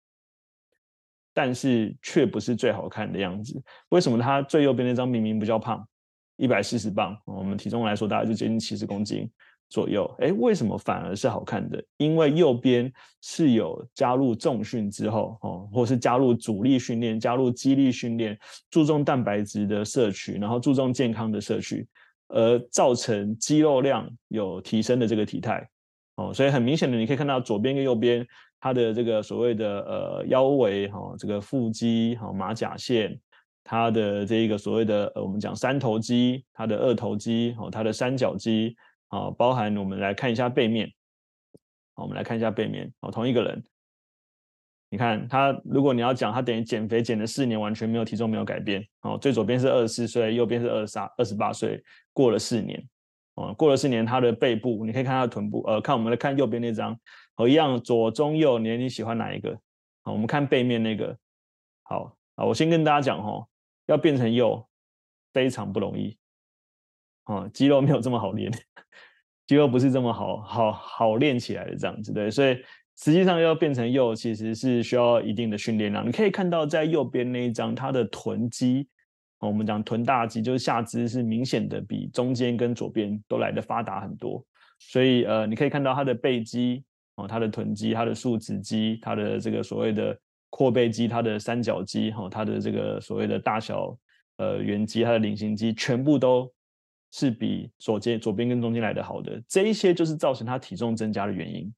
[1.33, 3.63] 但是却不是最好看的样子？
[3.91, 5.87] 为什么它最右边那张明明比较胖，
[6.37, 9.31] 一百四十磅，我们体重来说大概就接近七十公斤
[9.69, 10.13] 左右。
[10.19, 11.85] 哎，为什么反而是好看的？
[11.99, 18.39] 因为右边是有加入重训之后，哦，或是加入阻力训练、加入肌力训练，
[18.71, 21.87] 注重蛋白质的摄取，然后注重健康的摄取。
[22.29, 25.69] 而造成肌肉量有提升的这个体态，
[26.17, 28.27] 哦，所以很明显的，你可以看到左边跟右边
[28.61, 33.19] 它的这个所谓的呃腰围哈，这个腹肌哈，马甲线，
[33.63, 38.75] 它的这一个所谓的呃我们讲三头肌，它的二头肌哦，它的三角肌
[39.09, 40.91] 啊，包含我们来看一下背面，
[41.95, 43.63] 好，我们来看一下背面，哦，同一个人。
[44.95, 49.19] 你看他，如果你要讲他等于减肥减了四年，完全没有体重没有改变哦。
[49.21, 52.81] 最左边是二十四岁，右边是二十三二十八岁，过了四年
[53.35, 56.97] 哦，过了四年，他的背部你可以看他的臀部，呃，看我们来看右边那张，
[57.35, 59.59] 和一样左中右，你你喜欢哪一个？
[60.05, 61.19] 好，我们看背面那个，
[61.83, 63.49] 好啊，我先跟大家讲哦，
[63.87, 64.65] 要变成右
[65.33, 66.17] 非常不容易，
[67.25, 68.49] 哦，肌肉没有这么好练，
[69.49, 72.57] 肌肉不是这么好好好练起来的这样子，对，所以。
[72.97, 76.07] 实际上要变成右，其实是需要一定的训练量。
[76.07, 78.87] 你可以看到，在右边那一张，它的臀肌，
[79.41, 84.45] 我们讲臀大肌，就是下肢是明显的比中间跟左边都来得发达很多。
[84.79, 86.85] 所以，呃，你可以看到它的背肌，
[87.17, 90.17] 哦，它的臀肌，它的竖直肌，它的这个所谓的
[90.51, 93.97] 阔背肌，它的三角肌，哈，它的这个所谓的大小，
[94.37, 96.49] 呃，圆肌，它的菱形肌，全部都
[97.13, 99.43] 是比左肩、左边跟中间来的好的。
[99.49, 101.73] 这一些就是造成它体重增加的原因。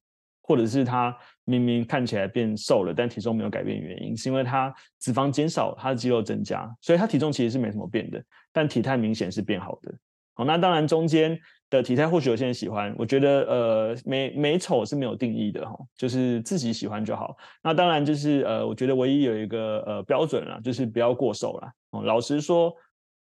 [0.46, 9.92] 或者是他明明看起来变瘦了，但体重没有改变，原因是因为他脂肪减少，他的肌肉增加，所以他体重其实是没什么变的，但体态明显是变好的。
[10.34, 11.38] 好，那当然中间
[11.70, 17.36] 的体态或许有些人喜欢，我觉得呃美美丑是没有定义的哈，就是自己喜欢就好。
[17.62, 21.72] 那当然就是呃我觉得唯一有一个呃标准啦，就是不要过瘦啦。
[21.90, 22.70] 哦，老实说，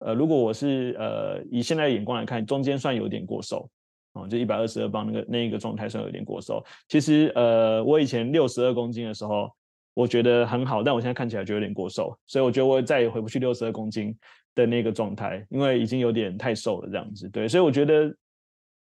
[0.01, 3.71] 呃如果我是呃以现在的眼光来看，中间算有点过瘦。
[4.17, 6.65] 哦，就一百二十二磅那个那一个状态算有点过瘦。
[6.89, 9.55] 其实，呃，我以前六十二公斤的时候，
[9.93, 14.17] 我觉得很好，但我现在看起来就有点过瘦，所以我觉得我再也回不去六十二公斤
[14.55, 17.29] 的那个状态，因为已经有点太瘦了这样子。
[17.29, 18.17] 对，所以我觉得，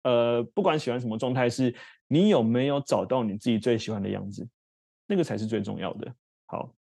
[0.03, 1.73] 呃，不管喜欢什么状态，是
[2.07, 4.47] 你有没有找到你自己最喜欢的样子，
[5.05, 6.11] 那个才是最重要的。
[6.47, 6.73] 好，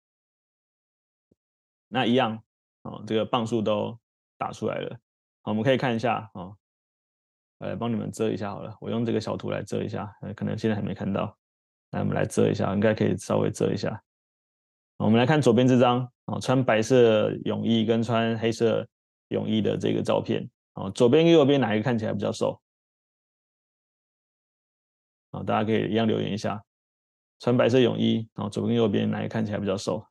[1.88, 2.40] 那一样，
[2.82, 3.98] 哦，这个磅数都
[4.38, 4.96] 打出来了，
[5.42, 6.56] 好，我们可以看一下，哦。
[7.58, 11.36] 来帮你们遮一下好了，我用这个小图来遮一下，可能现在还没看到。
[11.92, 14.02] 来，我们来遮一下，应该可以稍微遮一下。
[14.98, 18.86] 我们来看左边这张啊，穿白色泳衣跟穿黑色
[19.28, 22.60] 泳衣的这个照片啊，左边跟右边哪一个看起来比较瘦？
[25.30, 26.62] 啊，大家可以一样留言一下，
[27.38, 30.06] 穿白色泳衣啊，左边右边哪一个看起来比较瘦？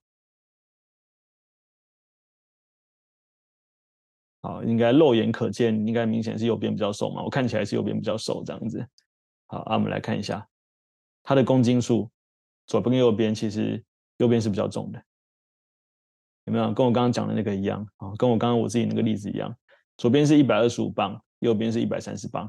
[4.46, 7.24] 好，应该肉眼可见，应该明显是右边比较瘦嘛。
[7.24, 8.88] 我看起来是右边比较瘦这样子。
[9.48, 10.48] 好，啊，我们来看一下
[11.24, 12.08] 它的公斤数，
[12.68, 13.84] 左边跟右边其实
[14.18, 15.04] 右边是比较重的，
[16.44, 16.72] 有没有？
[16.74, 19.52] 跟我刚刚讲的那个一样啊，跟我刚刚我自己那个例子一样，
[19.98, 22.48] 左边是一百二十五磅，右边是一百三十磅。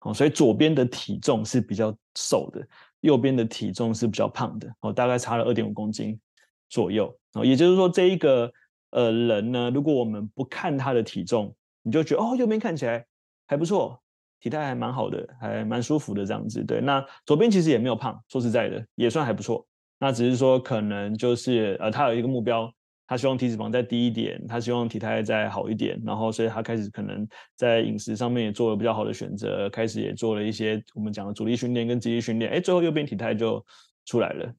[0.00, 2.68] 好，所以左边的体重是比较瘦的，
[3.00, 4.70] 右边的体重是比较胖的。
[4.80, 6.20] 哦，大概差了二点五公斤
[6.68, 7.18] 左右。
[7.32, 8.52] 哦，也就是说这一个。
[8.90, 13.06] 呃，人呢，如果我们不看他的体重，你就觉得哦，右边看起来
[13.46, 14.02] 还不错，
[14.40, 16.64] 体态还蛮好的，还蛮舒服的这样子。
[16.64, 19.64] 对，那左边其实也没有胖，说实在的，也算还不错。
[19.98, 22.68] 那只是说可能就是呃，他有一个目标，
[23.06, 27.24] 他希望体脂肪再低一点，他希望体态再好一点，然后所以他开始可能
[27.54, 33.64] 在饮食上面也做了比较好的选择，开始也做了一些我们讲的阻力训练跟肌力训练，哎，最后右边体态就
[34.06, 34.52] 出来了。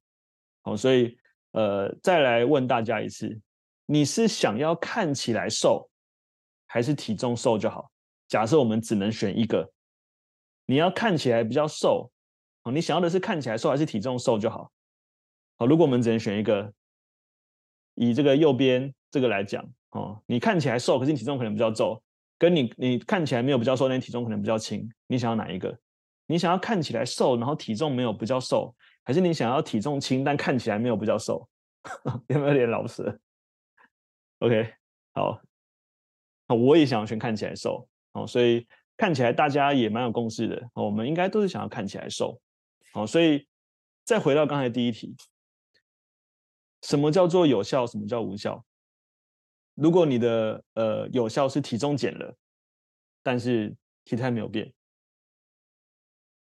[0.61, 1.17] 好，所以。
[1.53, 3.37] 呃，再来问大家一次，
[3.91, 5.89] 你是想要看起来瘦，
[6.65, 7.91] 还是体重瘦就好？
[8.29, 9.69] 假设我们只能选一个，
[10.65, 12.09] 你要看起来比较瘦，
[12.63, 14.71] 哦，你想要的是看起来瘦还是体重瘦就好？
[15.57, 16.71] 好，如果我们只能选一个，
[17.95, 22.01] 以这个右边这个来讲，哦，你看起来瘦，可是你体重可能比较重，
[22.37, 25.77] 跟你你看起来没有比较瘦，但体重可能比较轻，你想要哪一个？
[26.27, 28.73] 你想要看起来瘦，然后体重没有比较瘦，
[29.03, 31.45] 还是你想要体重轻但看起来没有比较瘦？
[32.29, 33.19] 有没有点老实
[34.41, 34.73] ？OK，
[35.13, 35.41] 好，
[36.47, 37.87] 那我也想要选看起来瘦。
[38.13, 40.55] 哦，所以看起来大家也蛮有共识的。
[40.73, 42.41] 哦，我们应该都是想要看起来瘦。
[42.93, 43.47] 哦，所以
[44.03, 45.15] 再回到刚才第一题，
[46.81, 47.87] 什么叫做有效？
[47.87, 48.65] 什么叫无效？
[49.75, 52.35] 如果你的呃有效是体重减了，
[53.23, 53.73] 但是
[54.03, 54.73] 体态没有变，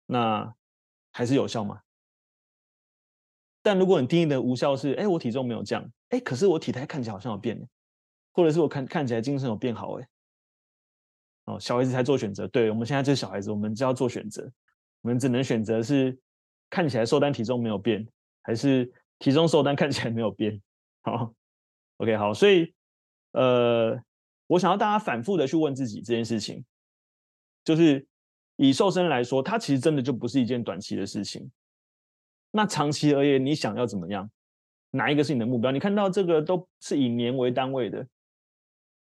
[0.06, 0.54] 那
[1.12, 1.82] 还是有效吗？
[3.64, 7.68] 但如果你定义的无效是，哎，我体重没有降，哎，可是我体态看起来好像有变，
[8.36, 10.08] 或者是我看看起来精神有变好，哎。
[11.46, 12.46] 哦，小孩子才做选择。
[12.50, 14.52] 对，我们现在就是小孩子，我们就要做选择。
[15.02, 16.18] 我们只能选择是
[16.70, 18.06] 看起来瘦但体重没有变，
[18.42, 20.62] 还是体重瘦但看起来没有变。
[21.04, 21.34] 好
[21.98, 22.34] ，OK，好。
[22.34, 22.74] 所以，
[23.32, 23.98] 呃，
[24.48, 26.66] 我想要大家反复的去问自己这件事情，
[27.64, 28.06] 就是
[28.58, 31.50] 以瘦身来说，它其实真的就不是一件短期的事情。
[32.52, 34.30] 那长期而言，你想要怎么样？
[34.90, 35.72] 哪一个是你的目标？
[35.72, 38.08] 你看到这个都是以年为单位的。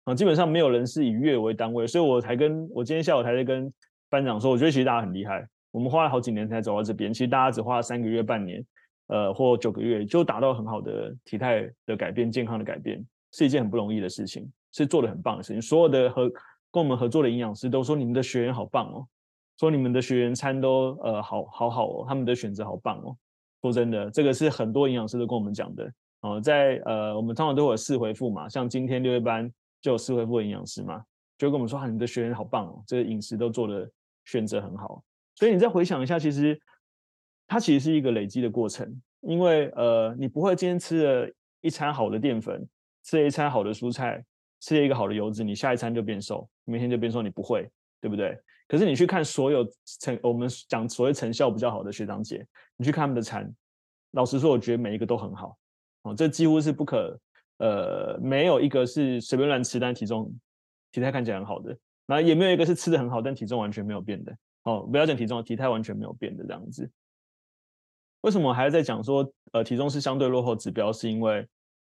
[0.06, 3.70] 啊，基本上没有人是以月为单位，所以我才跟我今天下午才在跟
[4.08, 8.64] 班长说，我觉得其实大家很厉害，我们花了好几年才走到这边，其实大家只花了三个月、半年，
[9.08, 15.60] 呃，或九个月就达到很好的体态的改变、健康的改变，是一件很不容易的事情，是做的很棒的事情。
[15.60, 16.30] 所有的和
[16.70, 19.04] 跟我们合作的营养师都说，你们的学员好棒哦，
[19.58, 23.16] 说你们的学员餐都呃好好好哦，他们的选择好棒哦。
[23.60, 29.52] 说真的，这个是很多营养师都跟我们讲的哦，在呃我们通常都会有四回复嘛，像今天六月班。
[29.86, 31.00] 就有四回复营养师嘛，
[31.38, 33.88] 就跟我们说，啊，你的学员好棒哦，这个饮食都做的
[34.24, 35.00] 选择很好。
[35.36, 36.60] 所以你再回想一下，其实
[37.46, 42.68] 它其实是一个累积的过程，因为呃，你不会今天吃了一餐好的淀粉，
[43.04, 44.24] 吃了一餐好的蔬菜，
[44.58, 47.70] 吃了一个好的油脂，你下一餐就变瘦，明天就变瘦，你不会，
[48.00, 48.36] 对不对？
[48.66, 49.64] 可是你去看所有
[50.00, 52.44] 成我们讲所谓成效比较好的学长姐，
[52.76, 53.48] 你去看他们的餐，
[54.10, 55.56] 老实说，我觉得每一个都很好
[56.02, 57.16] 哦，这几乎是不可。
[57.58, 60.32] 呃，没有一个是随便乱吃，但体重、
[60.92, 64.36] 体态看起来很好的，那也没有一个是吃的很好，但体重完全没有变的。
[64.64, 66.90] 哦，不要讲体重，体态完全没有变的这样子。
[68.22, 70.92] 为什么我还在讲说，呃，体重是相对落后指标？
[70.92, 71.46] 是因为，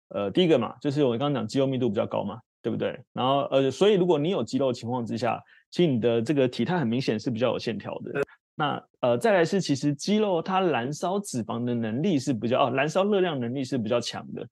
[0.09, 2.99] 呃，第一个嘛，就是我刚刚讲肌肉密度比较高嘛，对不对？
[3.13, 8.21] 然后，呃，所以如果你有肌肉的情况之下，其实你的这个体态很明显是比较有线条的。
[8.53, 14.47] 那，呃，再来是其实肌肉它燃烧脂肪的能力是比较，哦，燃烧热量能力是比较强的。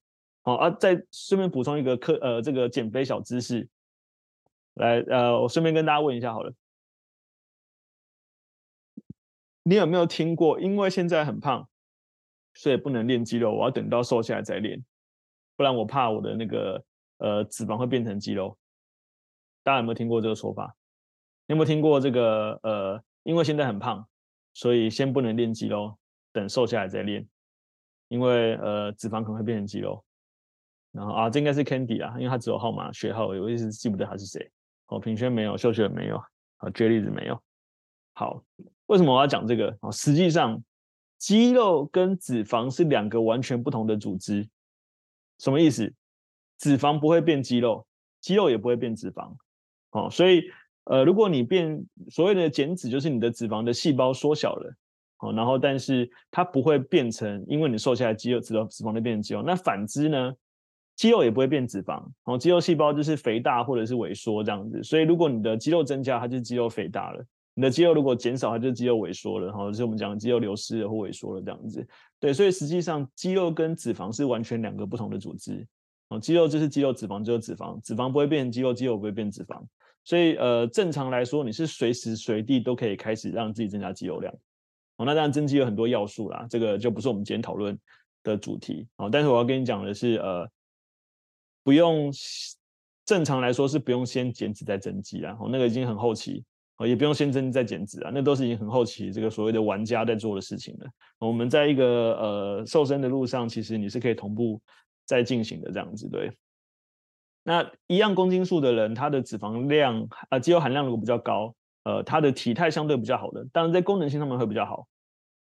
[0.45, 3.67] 好啊，再顺便补充一个课，呃，这个减肥小知识，
[4.75, 6.53] 来，呃，我顺便跟大家问一下好了，
[9.63, 10.59] 你有没有听过？
[10.59, 11.67] 因为现在很胖，
[12.53, 14.85] 所以不能练肌肉，我要等到瘦下来再练，
[15.55, 16.85] 不然我怕我的那个
[17.17, 18.55] 呃脂肪会变成肌肉。
[19.63, 20.75] 大家有没有听过这个说法？
[21.47, 22.59] 有没有听过这个？
[22.61, 24.07] 呃，因为现在很胖，
[24.53, 25.97] 所以先不能练肌肉，
[26.31, 27.27] 等瘦下来再练，
[28.09, 30.05] 因为呃脂肪可能会变成肌肉。
[30.95, 34.49] 然后啊，这应该是 Candy 啊，因为他只有号码学号，我一直记不得他是谁。
[34.87, 36.15] 哦，品轩没有，秀秀没有，
[36.57, 37.37] 啊，J 例子没有。
[38.13, 38.41] 好，
[38.85, 39.77] 为什么我要讲这个？
[39.81, 40.63] 哦，实际上
[41.17, 44.47] 肌肉跟脂肪是两个完全不同的组织。
[45.39, 45.93] 什么意思？
[46.59, 47.85] 脂肪不会变肌肉，
[48.21, 49.35] 肌肉也不会变脂肪。
[49.91, 50.43] 哦，所以
[50.85, 54.73] 呃，如果你变所谓的减脂，就是你的脂肪的细胞缩小了。
[55.17, 59.41] 哦，然后但是它不会变成，因为你瘦下来肌肉脂肪脂肪就变成肌肉。
[59.41, 60.33] 那反之呢？
[60.95, 67.21] 肌肉也不会变脂肪，然后，肌肉细胞就是肥大或者是萎缩这样子，所以如果你的肌肉增加，它就肌肉肥大了；
[67.53, 71.85] 你的肌肉如果减少，它就肌肉萎缩了，然后就是我们讲肌肉流失或萎缩了这样子。
[72.17, 75.67] 对，所以实际上肌肉跟脂肪是完全两个不同的组织，
[76.07, 79.61] 哦，肌肉就是肌肉，脂肪就是脂肪，脂肪不会变成肌肉，肌肉不会变脂肪，
[80.05, 84.33] 所以呃，正常来说你是随时随地都可以开始让自己增加肌肉量，
[84.95, 87.77] 哦，那当然增肌有很多要素啦，这个就不是我们今天讨论
[88.23, 90.49] 的主题，哦，但是我要跟你讲的是呃。
[91.65, 92.11] 不用，
[93.05, 96.43] 正常来说是不用先减脂再增肌啊，哦，那个已经很后期，
[96.77, 100.87] 哦，也不用先增再减脂啊，那都是已经很后期这个所谓的玩家在做的事情了。
[101.17, 104.61] 我们在一个呃瘦身的路上，其实你是可以同步
[105.05, 106.31] 在进行的这样子，对。
[107.43, 114.87] 那一样公斤数的人，他的脂肪量啊，肌肉含量如果比较高，呃，他的体态相对比较好的，当然在功能性上面会比较好。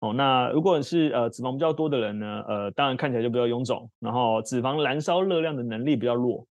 [0.01, 6.47] 哦，那如果你是呃脂肪比较多的人呢，呃，当然看起来就比较臃肿，然后脂肪燃烧热量的能力比较弱。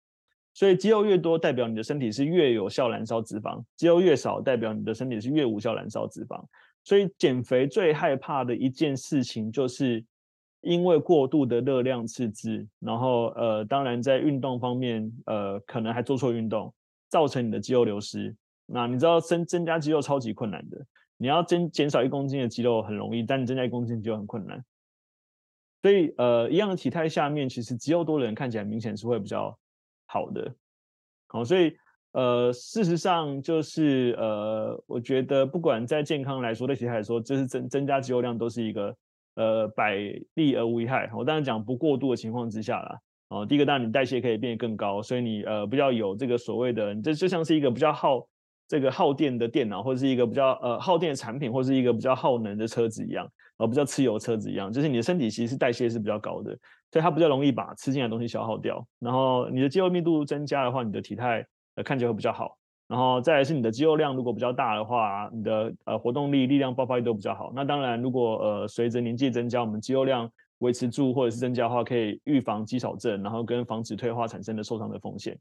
[0.53, 6.43] 所以肌肉越多，代表你的身体是越有效燃烧脂肪；肌肉越少，代表你的身体是越无效燃烧脂肪。
[6.83, 10.03] 所以减肥最害怕的一件事情，就是
[10.61, 16.73] 因为过度的热量赤字，然后呃，当然在运动方面，呃，可能还做错运动，
[17.09, 18.35] 造成你的肌肉流失。
[18.65, 20.77] 那你知道增增加肌肉超级困难的，
[21.21, 24.63] 你要增减少一公斤的肌肉很容易，但增加一公斤就很困难。
[25.81, 29.53] 所以呃，一样的体态下面，其实肌肉多的人看起来明显是会比较
[30.05, 30.55] 好的。
[31.27, 31.75] 好，所以
[32.13, 38.95] 呃，事实上就是呃，我觉得不管在健康来说，对体态来说，就是增增加肌肉量都是一个
[39.35, 39.97] 呃百
[40.35, 41.11] 利而无一害。
[41.13, 42.99] 我当然讲不过度的情况之下啦。
[43.27, 48.25] 哦，第一个当然你代谢可以变得更高，所以你呃比较有这个所谓的，这就像是一个比较耗。
[48.69, 56.51] 这个耗电的电脑，或者是一个比较呃耗电的产品，或是一个比较耗能的车子一样，呃比较吃油车子一样，就是你的身体其实代谢是比较高的，
[56.91, 58.85] 所以它比较容易把吃进来的东西消耗掉。
[58.99, 61.43] 然后你的肌肉密度增加的话，你的体态
[61.75, 62.55] 呃看起来会比较好。
[62.87, 67.51] 然后再来是你的肌肉量如果比较大的话，你的呃活动力、力量爆发力都比较好。
[67.55, 75.35] 那当然，如果呃随着年纪增加，我们肌肉量维持住或者是增加的话，可以预防肌少症，然后跟防止退化产生的受伤的风险。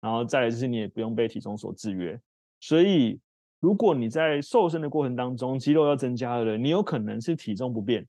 [0.00, 2.18] 然后再来就是你也不用被体重所制约。
[2.60, 3.20] 所以，
[3.60, 8.06] 如果你在瘦身的过程当中，肌肉要增加了，你有可能是体重不变，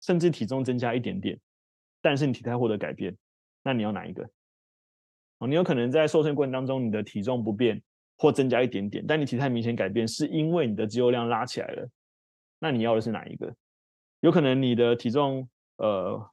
[0.00, 1.38] 甚至体重增加一点点，
[2.02, 3.16] 但是你体态获得改变，
[3.62, 4.28] 那你要哪一个？
[5.38, 7.82] 哦，你有可能在瘦身过程当中，你的体重不变
[8.18, 11.88] 或增加一点点，但你体态明显改变，是因为你的肌肉量拉起来了，
[12.58, 13.54] 那你要的是哪一个？
[14.20, 16.30] 有可能你的体重呃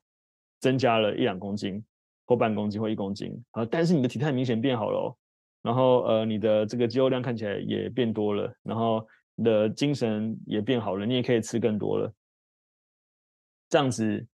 [0.59, 1.83] 增加了一两公斤，
[2.25, 5.17] 或半公斤或一公斤啊，但是你的体态明显变好了哦。
[5.63, 12.13] 然后呃，你的这个肌肉量看起来也变多了，然后你的精神也变好了，你也可以吃更多了，
[13.69, 14.27] 这样子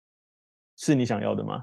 [0.77, 1.63] 是你想要的吗？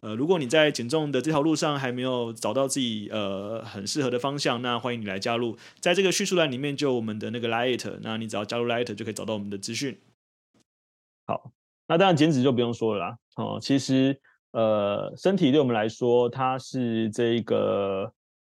[0.00, 9.98] 呃，如果你在减重的这条路上还没有找到自己呃很适合的方向，那欢迎你来加入，在这个叙述栏里面就有我们的那个 Light，那你只要加入 Light 就可以找到我们的资讯。
[11.26, 11.52] 好，
[11.88, 13.18] 那当然减脂就不用说了啦。
[13.36, 14.18] 哦，其实
[14.52, 18.12] 呃，身体对我们来说，它是这个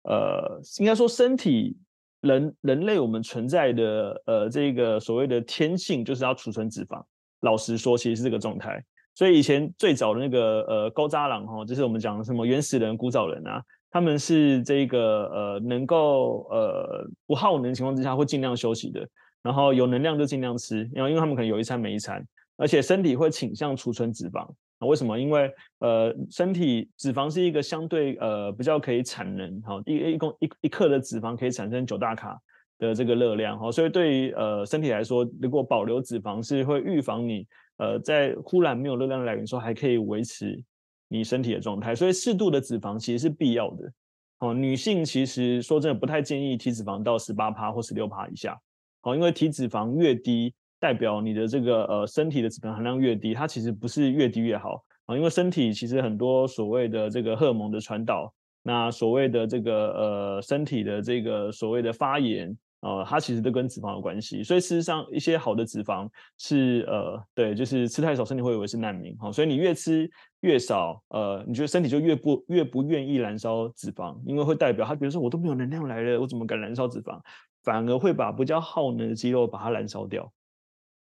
[0.02, 1.76] 呃，应该说身体
[2.20, 7.02] 人人类我们存在的呃这个所谓的天性，就是要储存脂肪。
[7.40, 8.84] 老实说，其实是这个状态。
[9.16, 19.08] 所以以前最早的那个呃古早人哈，就是我们讲的什么原始人、古早人啊，他们是这个呃能够呃不耗能的情况之下会尽量休息的，
[19.42, 22.22] 然后有能量就尽量吃，然后因为他们可能有一餐没一餐，
[22.58, 24.40] 而且身体会倾向储存脂肪
[24.80, 24.86] 啊。
[24.86, 25.18] 为什么？
[25.18, 32.38] 因为呃身体脂肪是一个相对呃比较可以产能哈，一一公一一克的脂肪可以产生九大卡
[32.78, 37.46] 的这个热量哈，所以对于呃身体来说，如果保留脂肪是会预防你。
[37.78, 40.62] 呃，在忽然没有热量来源的时候，还可以维持
[41.08, 43.92] 你身体的状态，所以适度的脂肪其实是必要的。
[44.38, 48.58] 哦，女性其实说真的不太建议体脂肪到十八趴或十六趴以下。
[49.02, 55.16] 哦，因为体脂肪越低，代表你的这个呃身体的脂肪含量越低，它其实不是越低越好啊。
[55.16, 62.56] 因为身体其实很多所谓的这个荷尔蒙的传导，那所谓的这个呃身体的这个所谓的发炎。
[62.80, 66.08] 呃，它其实都跟脂肪有关系，所以事实上一些好的脂肪
[66.38, 69.32] 是呃，对，就是吃太少，身体会以为是难民哈。
[69.32, 70.08] 所以你越吃
[70.40, 77.20] 越少，呃，你觉得身体就越不越不愿意燃烧脂肪，因为会代表它，比如说我都没有能量来了，我怎么敢燃烧脂肪？
[77.64, 80.32] 反而会把比较耗能的肌肉把它燃烧掉。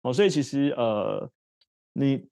[0.02, 1.30] 哦，所以其实呃，
[1.94, 2.26] 你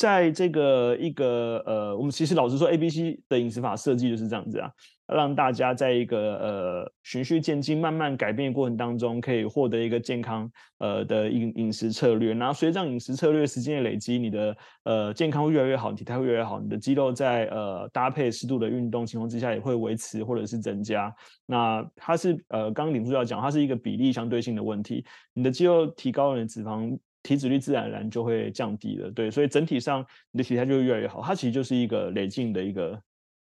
[0.00, 4.70] 在这个一个呃，我们其实老实说，A B C 的饮食法设计就是这样子啊。
[5.06, 12.32] 让大家在一个呃循序渐进、慢慢改变的过程当中，可以获得一个健康呃的饮饮食策略。
[12.32, 21.14] 然后随着饮食策略时间的累积，你的呃健康会越来越好，体态会越来越好，你的肌肉在呃搭配适度的运动情况之下，也会维持或者是增加。
[21.44, 25.04] 那它是呃刚刚领主要讲，它是一个比例相对性的问题。
[25.34, 29.10] 你的肌肉提高了，你的脂肪体脂率自然而然就会降低了。
[29.10, 31.22] 对，所以整体上你的体态就会越来越好。
[31.22, 33.00] 它其实就是一个累进的一个。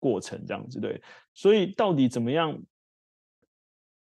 [0.02, 1.00] 过程这样子对，
[1.32, 2.60] 所以到底怎么样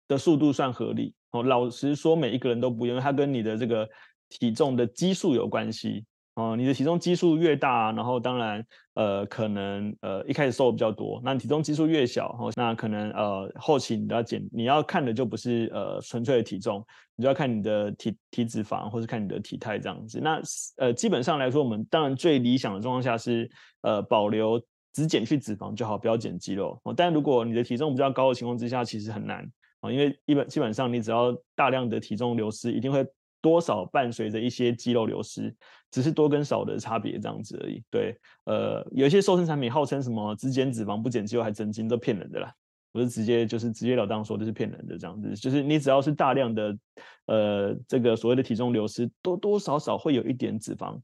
[0.06, 1.12] 的速度算合理？
[1.32, 3.84] 哦，老实说，每一个人都不一样，它跟你的这个
[4.28, 6.04] 体重的基数有关系。
[6.39, 8.64] 哦，你的体重基数越大，然后当然，
[8.95, 11.20] 呃，可能呃一开始瘦的比较多。
[11.24, 16.80] 那你体重基数越小，哦，那可能呃后期你都要减，你要看的就不是呃纯粹的体重，
[17.16, 20.20] 你就要看你的体体脂肪，或是看你的体态这样子。
[20.22, 20.41] 那
[20.76, 24.62] 呃基本上来说，我们当然最理想的状况下是呃保留
[24.93, 26.80] 只减去脂肪就好，不要减肌肉。
[26.84, 29.39] 哦，但如果你的体重比较高的情况之下，其实很难
[29.80, 33.05] 啊，哦，因为一般基本上你只要大量的体重流失，一定会。
[33.41, 35.55] 多少伴随着一些肌肉流失，
[35.91, 37.82] 只是多跟少的差别这样子而已。
[37.91, 42.53] 对，呃，有一些瘦身产品号称什么只减脂肪不减肌肉还增肌，都骗人的啦。
[42.93, 46.78] 我是直接就是直截了当说这是骗人的这样子，就是你只要是大量的
[47.26, 50.99] 呃这个所谓的体重流失，多多少少会有一点脂肪，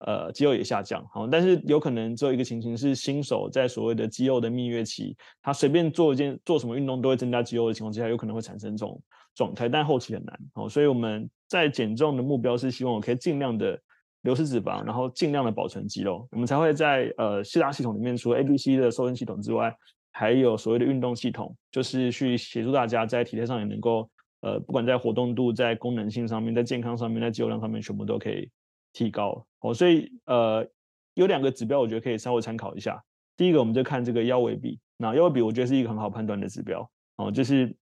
[0.00, 1.04] 呃，肌肉也下降。
[1.10, 9.02] 好，但是有可能只有一个情形是新手在所谓的肌肉的蜜月期，他随便做一件做什么运动都会增加肌肉的情况之下，有可能会产生这种
[9.34, 10.38] 状态，但后期很难。
[10.54, 11.28] 好，所以我们。
[11.48, 13.80] 在减重的目标是希望我可以尽量的
[14.22, 19.72] 流失脂肪，然后尽量的保存肌肉，我们才会在呃四大系统里面，除了 A、B、C 的瘦身系统之外，
[20.10, 28.50] 还有所谓的运动系统，就是去协助大家在体态上也能够呃，不管在活动度、在功能性上面、在健康上面、在肌肉量上面，全部都可以
[28.92, 29.46] 提高。
[29.60, 30.66] 哦，所以呃
[31.14, 33.00] 有两个指标，我觉得可以稍微参考一下。
[33.36, 36.90] 第一个，我们就看这个腰围比，那腰围比我觉得是一个很好判断的指标。
[37.18, 37.76] 哦，就是。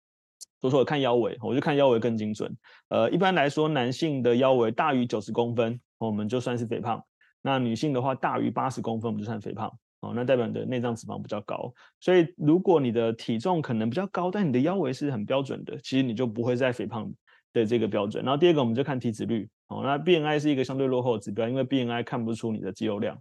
[0.61, 2.55] 所以说我看腰围，我就看腰围更精准。
[2.89, 6.99] 呃，一般来说，男性的腰围大于九十公分，我们就算是肥胖；
[7.41, 9.71] 那女性的话，大于八十公分，我们就算肥胖。
[10.01, 11.71] 哦，那代表你的内脏脂肪比较高。
[11.99, 17.11] 所以，如果你的体重可能比较高，但你的腰围是很标准的，其实你就不会在肥胖
[17.53, 18.23] 的这个标准。
[18.23, 19.47] 然后第二个，我们就看体脂率。
[19.67, 23.15] 哦，那 BMI 是一个相对落后的指标，因为 BMI 看不出你的肌肉量。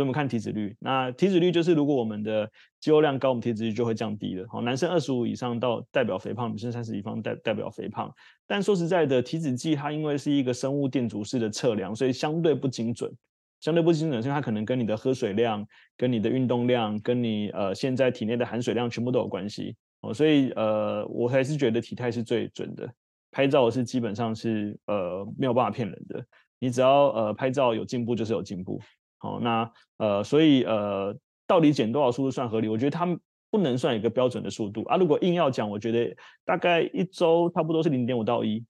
[0.00, 4.46] 我们看体脂率，那体脂率就是如果我们的肌肉量高，我们体脂率就会降低了。
[4.48, 8.12] 好，男生二十五以上到代表肥胖，女生三十以上代代表肥胖。
[8.46, 13.12] 但说实在的，体脂计它因为是一个生物电阻式的测量，所以相对不精准。
[13.60, 15.66] 相对不精准，是因为它可能跟你的喝水量、
[15.96, 19.74] 跟你的运动量、跟你呃现在体内的含水量全部都有关系。
[20.02, 22.86] 哦，所以呃，我还是觉得体态是最准的。
[23.30, 26.22] 拍照是基本上是呃没有办法骗人的，
[26.58, 28.78] 你只要呃拍照有进步，就是有进步。
[29.24, 31.16] 哦，那呃，所以呃，
[31.46, 32.68] 到底减多少速度算合理？
[32.68, 33.06] 我觉得它
[33.50, 34.98] 不能算一个标准的速度啊。
[34.98, 36.14] 如果硬要讲，我觉得
[36.44, 38.62] 大概一周差不多是零点五到一。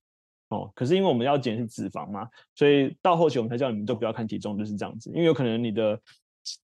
[0.50, 5.10] 哦，可是因为我们要减是脂肪嘛，所以到后期我们才叫你们都不要看体重，就是这样子。
[5.10, 5.98] 因为有可能你的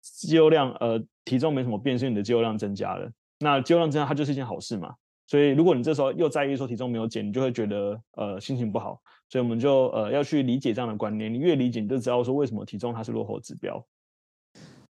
[0.03, 3.09] 肌肉量呃体重没什么变，是你的肌肉量增加了。
[3.39, 4.93] 那肌肉量增加它就是一件好事嘛。
[5.29, 9.01] 所以如果你这时候又在意说体重没有减，你就会觉得呃心情不好。
[9.29, 13.85] 所以我们就呃要去理解这样的观念，你越理解，你就知道说为什么体重它是落后指标。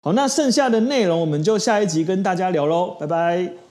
[0.03, 3.70] 好，那剩下的内容我们就下一集跟大家聊喽，拜拜。